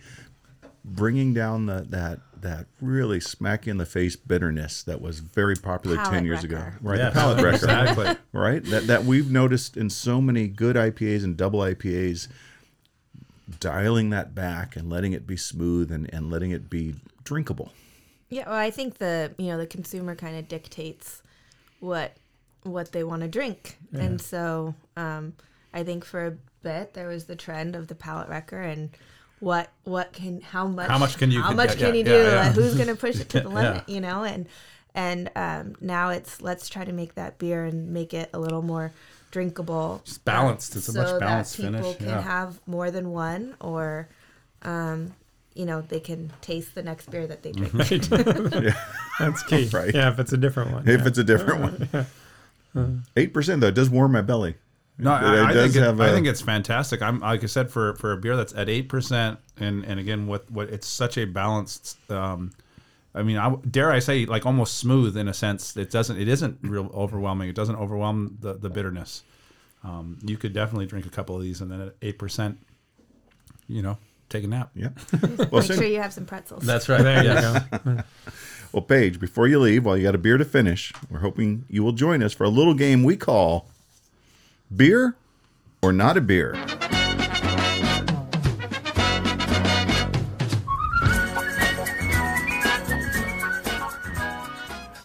bringing 0.85 1.33
down 1.33 1.65
the, 1.65 1.85
that 1.89 2.19
that 2.43 2.67
really 2.79 3.19
smack 3.19 3.65
you 3.65 3.71
in 3.71 3.77
the 3.77 3.85
face 3.85 4.15
bitterness 4.15 4.83
that 4.83 5.01
was 5.01 5.19
very 5.19 5.55
popular 5.55 5.97
ten 5.97 6.05
Palate 6.05 6.25
years 6.25 6.43
ago, 6.43 6.63
right? 6.81 6.99
Yeah, 6.99 7.09
the 7.09 7.19
palate 7.19 7.43
wrecker, 7.43 7.55
exactly. 7.55 8.15
right? 8.31 8.63
That 8.65 8.87
that 8.87 9.05
we've 9.05 9.31
noticed 9.31 9.75
in 9.75 9.89
so 9.89 10.21
many 10.21 10.47
good 10.47 10.75
IPAs 10.75 11.23
and 11.23 11.35
double 11.35 11.59
IPAs, 11.59 12.27
dialing 13.59 14.11
that 14.11 14.35
back 14.35 14.75
and 14.75 14.89
letting 14.89 15.13
it 15.13 15.25
be 15.25 15.35
smooth 15.37 15.91
and, 15.91 16.09
and 16.13 16.29
letting 16.29 16.51
it 16.51 16.69
be 16.69 16.95
drinkable. 17.23 17.71
yeah. 18.29 18.47
Well, 18.47 18.57
I 18.57 18.69
think 18.69 18.97
the 18.99 19.33
you 19.37 19.47
know 19.47 19.57
the 19.57 19.67
consumer 19.67 20.15
kind 20.15 20.37
of 20.37 20.47
dictates 20.47 21.23
what 21.79 22.15
what 22.63 22.91
they 22.91 23.03
want 23.03 23.23
to 23.23 23.27
drink, 23.27 23.77
and 23.93 24.21
so 24.21 24.75
um, 24.95 25.33
I 25.73 25.83
think 25.83 26.05
for 26.05 26.27
a 26.27 26.37
bit 26.61 26.93
there 26.93 27.07
was 27.07 27.25
the 27.25 27.35
trend 27.35 27.75
of 27.75 27.87
the 27.87 27.95
palate 27.95 28.29
wrecker 28.29 28.61
and. 28.61 28.89
What 29.43 29.69
what 29.83 30.13
can 30.13 30.39
how 30.39 30.67
much 30.67 30.87
How 30.87 30.97
much 30.97 31.17
can 31.17 31.29
you- 31.29 31.41
how 31.41 31.49
can- 31.49 31.57
much 31.57 31.69
yeah, 31.71 31.75
can 31.75 31.87
yeah, 31.89 31.99
you 31.99 32.03
do 32.05 32.11
yeah, 32.11 32.29
yeah. 32.29 32.41
Like, 32.47 32.53
who's 32.55 32.75
gonna 32.75 32.95
push 32.95 33.19
it 33.19 33.27
to 33.29 33.41
the 33.41 33.49
Yeah. 33.49 33.55
limit 33.55 33.89
you 33.89 33.99
know 33.99 34.23
and 34.23 34.45
and 34.95 35.29
um, 35.35 35.75
now 35.81 36.09
it's 36.11 36.41
let's 36.41 36.69
try 36.69 36.85
to 36.85 36.93
make 36.93 37.15
that 37.15 37.39
beer 37.39 37.65
and 37.65 37.89
make 37.91 38.13
it 38.13 38.29
a 38.33 38.39
little 38.39 38.61
more 38.61 38.93
drinkable 39.31 40.01
Just 40.05 40.23
balanced. 40.23 40.75
It's 40.77 40.87
a 40.87 40.93
much 40.93 41.07
so 41.09 41.19
balanced 41.19 41.57
that 41.57 41.63
people 41.71 41.81
finish, 41.81 41.97
can 41.97 42.07
yeah. 42.07 42.21
have 42.21 42.59
more 42.67 42.89
than 42.89 43.11
one 43.11 43.55
or 43.59 44.07
um, 44.61 45.13
you 45.55 45.65
know 45.65 45.81
they 45.81 45.99
can 45.99 46.31
taste 46.41 46.73
the 46.75 46.83
next 46.83 47.11
beer 47.11 47.27
that 47.27 47.43
they 47.43 47.51
drink 47.57 47.73
That's 49.19 49.43
key. 49.43 49.67
Right. 49.73 49.93
Yeah. 49.93 50.09
If 50.11 50.19
it's 50.19 50.31
a 50.31 50.37
different 50.37 50.71
one. 50.71 50.87
If 50.87 51.01
yeah. 51.01 51.07
it's 51.07 51.17
a 51.17 51.23
different 51.23 51.61
one, 52.75 53.03
eight 53.17 53.33
percent 53.33 53.59
though 53.59 53.67
it 53.67 53.75
does 53.75 53.89
warm 53.89 54.13
my 54.13 54.21
belly. 54.21 54.55
No, 54.97 55.11
I, 55.11 55.49
I, 55.49 55.53
think 55.53 55.75
it, 55.75 55.79
have 55.81 55.99
I 55.99 56.07
a- 56.09 56.11
think 56.13 56.27
it's 56.27 56.41
fantastic. 56.41 57.01
I'm 57.01 57.19
like 57.19 57.43
I 57.43 57.47
said 57.47 57.71
for 57.71 57.95
for 57.95 58.11
a 58.11 58.17
beer 58.17 58.35
that's 58.35 58.53
at 58.53 58.69
eight 58.69 58.89
percent, 58.89 59.39
and 59.57 59.83
and 59.85 59.99
again 59.99 60.27
with 60.27 60.49
what 60.51 60.69
it's 60.69 60.87
such 60.87 61.17
a 61.17 61.25
balanced. 61.25 61.97
Um, 62.11 62.51
I 63.15 63.21
mean, 63.23 63.37
I, 63.37 63.55
dare 63.69 63.91
I 63.91 63.99
say, 63.99 64.25
like 64.25 64.45
almost 64.45 64.77
smooth 64.77 65.17
in 65.17 65.27
a 65.27 65.33
sense. 65.33 65.75
It 65.77 65.89
doesn't. 65.91 66.19
It 66.19 66.27
isn't 66.27 66.59
real 66.61 66.89
overwhelming. 66.93 67.49
It 67.49 67.55
doesn't 67.55 67.75
overwhelm 67.75 68.37
the 68.39 68.53
the 68.53 68.69
bitterness. 68.69 69.23
Um, 69.83 70.19
you 70.23 70.37
could 70.37 70.53
definitely 70.53 70.85
drink 70.85 71.05
a 71.05 71.09
couple 71.09 71.35
of 71.35 71.41
these, 71.41 71.59
and 71.61 71.71
then 71.71 71.81
at 71.81 71.95
eight 72.01 72.17
percent, 72.19 72.59
you 73.67 73.81
know, 73.81 73.97
take 74.29 74.43
a 74.43 74.47
nap. 74.47 74.71
Yeah. 74.75 74.89
Well, 75.37 75.61
make 75.61 75.63
same- 75.63 75.77
sure 75.77 75.87
you 75.87 76.01
have 76.01 76.13
some 76.13 76.25
pretzels 76.25 76.63
That's 76.63 76.87
right. 76.87 77.01
There 77.01 77.23
you 77.23 77.79
go. 77.95 78.03
Well, 78.71 78.81
Paige, 78.81 79.19
before 79.19 79.47
you 79.47 79.59
leave, 79.59 79.85
while 79.85 79.95
you 79.95 80.01
got 80.03 80.15
a 80.15 80.17
beer 80.17 80.37
to 80.37 80.45
finish, 80.45 80.91
we're 81.07 81.19
hoping 81.19 81.65
you 81.69 81.83
will 81.83 81.91
join 81.91 82.23
us 82.23 82.33
for 82.33 82.43
a 82.43 82.49
little 82.49 82.73
game 82.73 83.03
we 83.03 83.15
call 83.15 83.69
Beer 84.75 85.15
or 85.81 85.93
Not 85.93 86.17
a 86.17 86.21
Beer. 86.21 86.53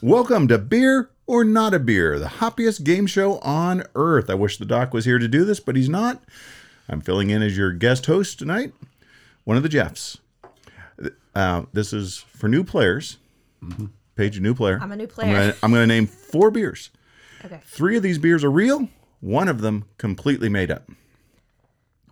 Welcome 0.00 0.46
to 0.48 0.58
Beer 0.58 1.10
or 1.26 1.44
Not 1.44 1.74
a 1.74 1.78
Beer, 1.78 2.18
the 2.18 2.28
hoppiest 2.28 2.84
game 2.84 3.06
show 3.06 3.38
on 3.40 3.82
earth. 3.94 4.30
I 4.30 4.34
wish 4.34 4.56
the 4.56 4.64
doc 4.64 4.94
was 4.94 5.04
here 5.04 5.18
to 5.18 5.28
do 5.28 5.44
this, 5.44 5.60
but 5.60 5.76
he's 5.76 5.88
not. 5.88 6.22
I'm 6.88 7.00
filling 7.00 7.30
in 7.30 7.42
as 7.42 7.56
your 7.58 7.72
guest 7.72 8.06
host 8.06 8.38
tonight, 8.38 8.72
one 9.44 9.56
of 9.56 9.62
the 9.62 9.68
Jeffs. 9.68 10.18
Uh, 11.34 11.64
this 11.72 11.92
is 11.92 12.18
for 12.18 12.48
new 12.48 12.62
players. 12.64 13.18
Paige, 14.16 14.38
a 14.38 14.40
new 14.40 14.54
player. 14.54 14.78
I'm 14.80 14.92
a 14.92 14.96
new 14.96 15.06
player. 15.08 15.54
I'm 15.62 15.72
gonna 15.72 15.86
name 15.86 16.06
four 16.06 16.50
beers. 16.50 16.90
okay 17.44 17.60
Three 17.66 17.96
of 17.96 18.02
these 18.02 18.18
beers 18.18 18.44
are 18.44 18.50
real. 18.50 18.88
One 19.20 19.48
of 19.48 19.60
them 19.60 19.84
completely 19.98 20.48
made 20.48 20.70
up. 20.70 20.88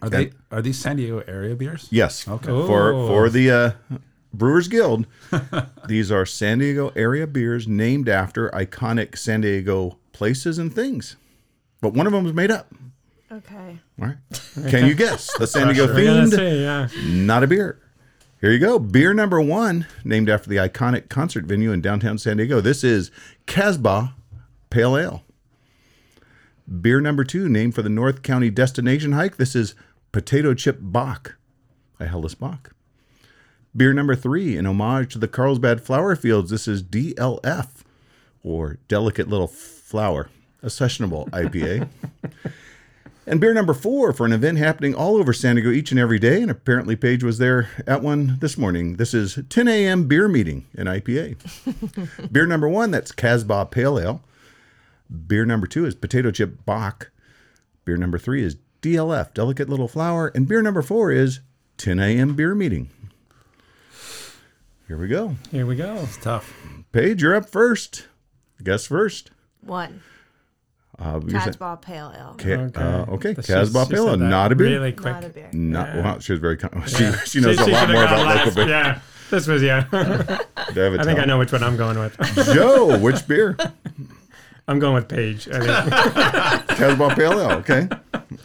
Are 0.02 0.10
they 0.10 0.32
are 0.50 0.60
these 0.60 0.78
San 0.78 0.96
Diego 0.96 1.20
area 1.26 1.54
beers? 1.54 1.88
Yes. 1.90 2.26
Okay. 2.28 2.46
For 2.48 2.92
Oh. 2.92 3.06
for 3.06 3.30
the 3.30 3.50
uh, 3.50 3.70
Brewers 4.34 4.68
Guild, 4.68 5.06
these 5.88 6.10
are 6.12 6.26
San 6.26 6.58
Diego 6.58 6.92
area 6.94 7.26
beers 7.26 7.66
named 7.66 8.08
after 8.08 8.50
iconic 8.50 9.16
San 9.16 9.40
Diego 9.40 9.98
places 10.12 10.58
and 10.58 10.74
things. 10.74 11.16
But 11.80 11.94
one 11.94 12.06
of 12.06 12.12
them 12.12 12.24
was 12.24 12.34
made 12.34 12.50
up. 12.50 12.72
okay 13.32 13.78
All 14.00 14.08
right. 14.08 14.16
Can 14.68 14.86
you 14.86 14.94
guess 14.94 15.30
the 15.38 15.46
San 15.46 15.68
Diego 15.72 15.86
We're 15.86 15.94
themed? 16.00 16.34
see. 16.36 16.62
Yeah. 16.62 16.88
Not 17.24 17.42
a 17.42 17.46
beer. 17.46 17.80
Here 18.42 18.52
you 18.52 18.58
go. 18.58 18.78
Beer 18.78 19.14
number 19.14 19.40
one, 19.40 19.86
named 20.04 20.28
after 20.28 20.50
the 20.50 20.56
iconic 20.56 21.08
concert 21.08 21.44
venue 21.46 21.72
in 21.72 21.80
downtown 21.80 22.18
San 22.18 22.36
Diego. 22.36 22.60
This 22.60 22.84
is 22.84 23.10
Casbah 23.46 24.14
Pale 24.68 24.96
Ale. 24.98 25.22
Beer 26.68 27.00
number 27.00 27.22
two, 27.22 27.48
named 27.48 27.74
for 27.74 27.82
the 27.82 27.88
North 27.88 28.22
County 28.22 28.50
destination 28.50 29.12
hike. 29.12 29.36
This 29.36 29.54
is 29.54 29.76
Potato 30.10 30.52
Chip 30.52 30.78
Bach 30.80 31.36
by 31.98 32.06
Hellas 32.06 32.34
Bach. 32.34 32.72
Beer 33.76 33.92
number 33.92 34.16
three, 34.16 34.56
in 34.56 34.66
homage 34.66 35.12
to 35.12 35.18
the 35.18 35.28
Carlsbad 35.28 35.80
flower 35.80 36.16
fields. 36.16 36.50
This 36.50 36.66
is 36.66 36.82
DLF, 36.82 37.84
or 38.42 38.78
Delicate 38.88 39.28
Little 39.28 39.46
Flower, 39.46 40.28
a 40.62 40.66
sessionable 40.66 41.30
IPA. 41.30 41.88
And 43.28 43.40
beer 43.40 43.52
number 43.52 43.74
four 43.74 44.12
for 44.12 44.24
an 44.24 44.32
event 44.32 44.58
happening 44.58 44.94
all 44.94 45.16
over 45.16 45.32
San 45.32 45.56
Diego 45.56 45.72
each 45.72 45.90
and 45.90 45.98
every 45.98 46.20
day. 46.20 46.40
And 46.40 46.50
apparently, 46.50 46.94
Paige 46.94 47.24
was 47.24 47.38
there 47.38 47.68
at 47.84 48.00
one 48.00 48.36
this 48.38 48.56
morning. 48.56 48.98
This 48.98 49.12
is 49.12 49.40
10 49.50 49.66
a.m. 49.66 50.06
beer 50.06 50.28
meeting 50.28 50.64
in 50.74 50.86
IPA. 50.86 52.30
beer 52.32 52.46
number 52.46 52.68
one, 52.68 52.92
that's 52.92 53.10
Casbah 53.10 53.66
Pale 53.66 53.98
Ale. 53.98 54.22
Beer 55.26 55.44
number 55.44 55.66
two 55.66 55.84
is 55.86 55.94
Potato 55.94 56.30
Chip 56.30 56.64
Bach. 56.64 57.10
Beer 57.84 57.96
number 57.96 58.18
three 58.18 58.42
is 58.42 58.56
DLF, 58.82 59.32
Delicate 59.34 59.68
Little 59.68 59.88
Flower. 59.88 60.32
And 60.34 60.48
beer 60.48 60.62
number 60.62 60.82
four 60.82 61.10
is 61.12 61.40
10 61.78 61.98
a.m. 62.00 62.34
beer 62.34 62.54
meeting. 62.54 62.90
Here 64.88 64.96
we 64.96 65.08
go. 65.08 65.36
Here 65.50 65.66
we 65.66 65.76
go. 65.76 65.96
It's 66.02 66.16
tough. 66.16 66.54
Paige, 66.92 67.22
you're 67.22 67.34
up 67.34 67.48
first. 67.48 68.06
Guess 68.62 68.86
first. 68.86 69.30
one 69.60 70.00
Uh, 70.98 71.20
you're 71.26 71.40
Casbah 71.40 71.78
Pale 71.82 72.12
Ale 72.16 72.34
Ca- 72.38 72.52
Okay. 72.54 72.80
uh, 72.80 73.04
okay. 73.12 73.34
Casbah 73.34 73.86
Pale 73.86 74.08
Ale, 74.10 74.16
not 74.16 74.52
a 74.52 74.54
beer. 74.56 74.68
Really 74.68 74.92
quick. 74.92 75.12
not 75.14 75.24
a 75.24 75.28
beer 75.28 75.50
Not 75.52 75.88
Yeah. 75.94 76.02
wow, 76.02 76.18
she 76.20 76.32
was 76.32 76.40
very. 76.40 76.56
Con- 76.56 76.82
she 76.86 77.10
she 77.26 77.40
knows 77.40 77.56
She- 77.56 77.62
a 77.62 77.64
she 77.66 77.72
lot 77.72 77.88
more 77.90 78.04
gone 78.04 78.20
about 78.20 78.36
local 78.36 78.52
beer. 78.54 78.68
Yeah. 78.68 79.00
This 79.28 79.46
was 79.48 79.60
yeah. 79.62 79.86
I 79.92 81.04
think 81.04 81.18
I 81.18 81.24
know 81.24 81.38
which 81.38 81.50
one 81.52 81.62
I'm 81.64 81.76
going 81.76 81.98
with. 81.98 82.16
Joe, 82.54 82.96
which 82.98 83.26
beer? 83.26 83.56
I'm 84.68 84.78
going 84.78 84.94
with 84.94 85.08
Paige. 85.08 85.48
I, 85.48 85.60
think. 85.60 86.78
Casbah 86.78 87.14
Pale 87.14 87.32
Ale. 87.40 87.52
Okay. 87.58 87.88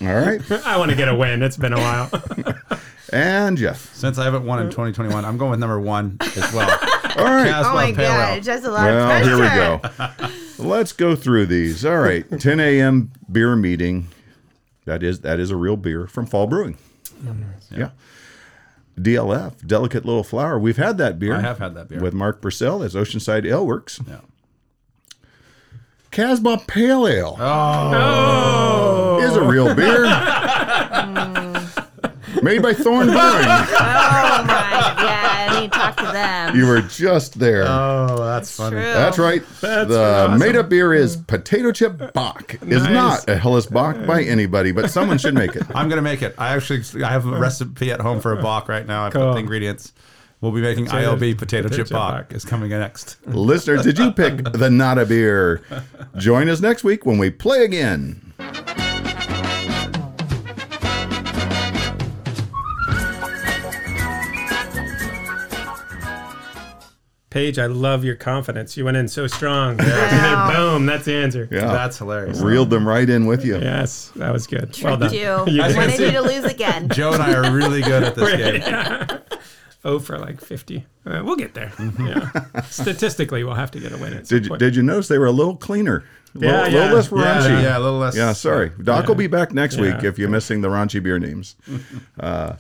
All 0.02 0.08
right. 0.16 0.40
I 0.66 0.78
want 0.78 0.92
to 0.92 0.98
get 0.98 1.08
a 1.10 1.16
win. 1.16 1.42
It's 1.42 1.58
been 1.58 1.74
a 1.74 1.78
while. 1.80 2.10
And 3.14 3.58
Jeff. 3.58 3.94
Since 3.94 4.18
I 4.18 4.24
haven't 4.24 4.46
won 4.46 4.60
in 4.62 4.68
2021, 4.68 5.26
I'm 5.26 5.38
going 5.38 5.52
with 5.52 5.60
number 5.60 5.82
one 5.82 6.16
as 6.22 6.54
well. 6.54 6.70
All 7.18 7.26
right. 7.26 7.50
Casbah 7.50 7.70
Oh 7.72 7.74
my 7.74 7.92
Pale 7.92 8.08
god, 8.10 8.34
Ale. 8.38 8.42
just 8.42 8.64
a 8.64 8.72
lot 8.72 8.86
Well, 8.86 9.12
of 9.12 9.26
here 9.28 9.36
we 9.38 9.48
go. 9.50 9.82
Let's 10.66 10.94
go 10.94 11.18
through 11.18 11.48
these. 11.48 11.84
All 11.86 11.98
right, 11.98 12.24
10 12.40 12.62
a.m. 12.62 13.12
beer 13.30 13.58
meeting. 13.58 14.08
That 14.86 15.04
is 15.04 15.20
that 15.22 15.42
is 15.42 15.52
a 15.52 15.58
real 15.58 15.76
beer 15.76 16.08
from 16.08 16.26
Fall 16.26 16.48
Brewing. 16.48 16.78
Yeah. 17.70 17.90
DLF, 18.98 19.68
Delicate 19.68 20.06
Little 20.06 20.24
Flower. 20.24 20.58
We've 20.58 20.78
had 20.78 20.98
that 21.00 21.20
beer. 21.20 21.36
I 21.36 21.42
have 21.42 21.60
had 21.60 21.76
that 21.76 21.90
beer. 21.90 22.00
with 22.00 22.14
Mark 22.14 22.42
Purcell 22.42 22.82
as 22.82 22.96
Oceanside 22.96 23.46
Ale 23.46 23.66
Works. 23.66 24.00
Yeah. 24.08 24.22
Casbah 26.12 26.62
Pale 26.68 27.08
Ale 27.08 27.38
Oh, 27.40 29.20
is 29.24 29.36
a 29.36 29.44
real 29.44 29.74
beer. 29.74 30.06
Mm. 30.06 31.52
Made 32.44 32.62
by 32.62 32.74
Thorn 32.74 33.08
Brewing. 33.08 33.18
Oh 33.18 33.22
my, 33.22 33.46
yeah, 35.04 35.48
I 35.50 35.60
need 35.62 35.72
to 35.72 35.78
talk 35.78 35.96
to 35.98 36.04
them. 36.04 36.56
You 36.58 36.68
were 36.68 36.82
just 36.82 37.40
there. 37.40 37.64
oh, 37.68 38.18
that's 38.26 38.54
funny. 38.56 38.76
True. 38.78 38.82
That's 38.94 39.18
right. 39.20 39.42
the 39.62 40.36
made 40.40 40.56
up 40.58 40.68
beer 40.70 40.94
is 40.94 41.16
Potato 41.18 41.72
Chip 41.72 42.14
Bock. 42.14 42.56
Is 42.64 42.84
Nice. 42.84 42.92
not 42.94 43.30
a 43.30 43.38
Helles 43.38 43.68
Bock 43.68 43.96
by 44.06 44.24
anybody, 44.24 44.72
but 44.72 44.90
someone 44.92 45.18
should 45.18 45.36
make 45.36 45.56
it. 45.56 45.64
I'm 45.76 45.88
gonna 45.88 46.02
make 46.02 46.22
it. 46.24 46.34
I 46.38 46.56
actually 46.56 47.04
I 47.04 47.10
have 47.12 47.26
a 47.28 47.38
recipe 47.38 47.92
at 47.92 48.02
home 48.02 48.20
for 48.20 48.34
a 48.34 48.42
bock 48.42 48.68
right 48.68 48.86
now. 48.88 49.06
I've 49.06 49.14
got 49.14 49.20
Cool. 49.22 49.34
the 49.34 49.40
ingredients. 49.40 49.94
We'll 50.42 50.52
be 50.52 50.62
making 50.62 50.88
Potato- 50.88 51.16
ILB 51.16 51.38
potato, 51.38 51.38
potato 51.38 51.68
chip 51.70 51.78
chip 51.88 51.90
bock. 51.90 52.30
bock. 52.30 52.34
Is 52.34 52.44
coming 52.44 52.70
next. 52.72 53.18
Listener, 53.28 53.82
did 53.84 54.00
you 54.00 54.12
pick 54.12 54.44
the 54.54 54.70
not 54.72 54.98
a 54.98 55.06
beer? 55.06 55.62
Join 56.18 56.50
us 56.50 56.60
next 56.62 56.84
week 56.84 57.06
when 57.06 57.20
we 57.20 57.30
play 57.30 57.64
again. 57.64 58.34
Paige, 67.30 67.60
I 67.60 67.68
love 67.68 68.04
your 68.04 68.16
confidence. 68.16 68.76
You 68.76 68.84
went 68.84 68.98
in 68.98 69.08
so 69.08 69.26
strong. 69.28 69.78
Wow. 69.92 70.48
Then 70.52 70.56
boom, 70.56 70.86
that's 70.86 71.06
the 71.06 71.14
answer. 71.16 71.48
Yeah. 71.52 71.68
That's 71.72 71.98
hilarious. 71.98 72.42
Reeled 72.42 72.70
them 72.70 72.86
right 72.88 73.10
in 73.10 73.26
with 73.26 73.46
you. 73.46 73.58
Yes, 73.58 74.12
that 74.18 74.34
was 74.34 74.46
good. 74.48 74.78
well 74.84 74.98
done. 74.98 75.14
You. 75.14 75.44
You 75.48 75.62
I 75.62 75.74
wanted 75.74 76.00
you 76.00 76.12
to 76.12 76.22
lose 76.22 76.44
again. 76.44 76.90
Joe 76.90 77.14
and 77.14 77.24
I 77.24 77.34
are 77.34 77.54
really 77.56 77.82
good 77.82 78.04
at 78.04 78.16
this 78.16 78.36
game. 78.36 79.20
Oh, 79.84 79.98
for 80.00 80.18
like 80.20 80.40
50. 80.42 80.86
Uh, 81.06 81.22
we'll 81.26 81.36
get 81.36 81.54
there. 81.56 81.72
Yeah. 82.00 82.62
Statistically, 82.66 83.44
we'll 83.44 83.56
have 83.56 83.72
to 83.72 83.80
get 83.80 83.92
a 83.92 83.98
win. 83.98 84.14
At 84.14 84.28
some 84.28 84.38
Did 84.38 84.46
you, 84.46 84.50
point. 84.50 84.60
did 84.60 84.76
you 84.76 84.84
notice 84.84 85.08
they 85.08 85.18
were 85.18 85.26
a 85.26 85.32
little 85.32 85.56
cleaner? 85.56 86.04
A 86.36 86.38
little, 86.38 86.56
Yeah, 86.56 86.64
little 86.92 86.96
less 86.96 87.12
Yeah, 87.12 87.18
raunchy. 87.18 87.64
yeah, 87.64 87.78
a 87.78 87.80
little 87.80 87.98
less. 88.00 88.16
Yeah, 88.16 88.34
sorry. 88.34 88.72
Doc 88.84 89.08
will 89.08 89.16
be 89.16 89.28
back 89.28 89.54
next 89.54 89.78
week 89.78 90.04
if 90.04 90.20
you're 90.20 90.30
missing 90.30 90.62
the 90.62 90.68
raunchy 90.70 91.02
beer 91.02 91.18
names. 91.20 91.56
uh, 92.20 92.54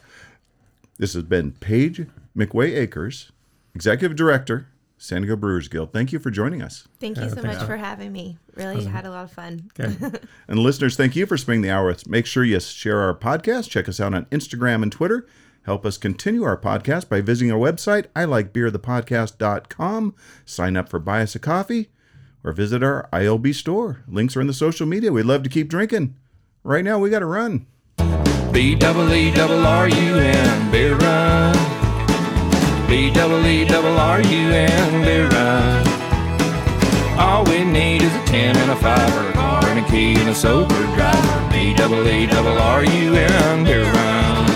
this 0.97 1.13
has 1.13 1.23
been 1.23 1.51
Paige 1.53 2.07
McWey 2.35 2.87
Acers, 2.87 3.29
Executive 3.75 4.17
Director, 4.17 4.67
San 4.97 5.21
Diego 5.21 5.35
Brewers 5.35 5.67
Guild. 5.67 5.93
Thank 5.93 6.11
you 6.11 6.19
for 6.19 6.29
joining 6.31 6.61
us. 6.61 6.87
Thank 6.99 7.17
you 7.17 7.29
so 7.29 7.35
thanks. 7.35 7.59
much 7.59 7.65
for 7.67 7.77
having 7.77 8.11
me. 8.11 8.37
Really 8.55 8.83
had 8.85 9.05
a 9.05 9.09
lot 9.11 9.23
of 9.25 9.31
fun. 9.31 9.69
Okay. 9.79 9.95
And 10.47 10.59
listeners, 10.59 10.97
thank 10.97 11.15
you 11.15 11.25
for 11.25 11.37
spending 11.37 11.61
the 11.61 11.69
hour 11.71 11.85
with 11.87 11.97
us. 11.97 12.05
Make 12.07 12.25
sure 12.25 12.43
you 12.43 12.59
share 12.59 12.99
our 12.99 13.13
podcast. 13.15 13.69
Check 13.69 13.87
us 13.87 13.99
out 13.99 14.13
on 14.13 14.25
Instagram 14.25 14.83
and 14.83 14.91
Twitter. 14.91 15.25
Help 15.63 15.85
us 15.85 15.97
continue 15.97 16.43
our 16.43 16.57
podcast 16.57 17.07
by 17.07 17.21
visiting 17.21 17.51
our 17.51 17.59
website, 17.59 18.07
ilikebeerthepodcast.com. 18.15 20.15
Sign 20.43 20.75
up 20.75 20.89
for 20.89 20.99
Buy 20.99 21.21
Us 21.21 21.35
a 21.35 21.39
Coffee 21.39 21.89
or 22.43 22.51
visit 22.51 22.81
our 22.81 23.07
ILB 23.13 23.53
store. 23.53 24.03
Links 24.07 24.35
are 24.35 24.41
in 24.41 24.47
the 24.47 24.53
social 24.53 24.87
media. 24.87 25.11
We'd 25.11 25.25
love 25.25 25.43
to 25.43 25.49
keep 25.49 25.69
drinking. 25.69 26.15
Right 26.63 26.83
now, 26.83 26.97
we 26.97 27.11
got 27.11 27.19
to 27.19 27.27
run. 27.27 27.67
B 28.51 28.75
double 28.75 29.13
E 29.13 29.31
double 29.31 29.65
R 29.65 29.87
U 29.87 30.15
N 30.17 30.71
beer 30.71 30.97
run. 30.97 31.53
B 32.89 33.13
double 33.13 33.45
E 33.45 33.63
double 33.63 33.97
R 33.97 34.19
U 34.19 34.27
N 34.27 35.05
beer 35.05 35.29
run. 35.29 35.87
All 37.17 37.45
we 37.45 37.63
need 37.63 38.01
is 38.01 38.13
a 38.13 38.25
ten 38.25 38.57
and 38.57 38.71
a 38.71 38.75
five, 38.75 39.15
or 39.15 39.29
a 39.29 39.33
car 39.33 39.65
and 39.67 39.85
a 39.85 39.89
key 39.89 40.19
and 40.19 40.29
a 40.29 40.35
sober 40.35 40.75
driver. 40.95 41.49
B 41.51 41.73
double 41.73 42.05
E 42.07 42.25
double 42.25 42.57
R 42.57 42.83
U 42.83 43.15
N 43.15 43.63
beer 43.63 43.83
run. 43.83 44.50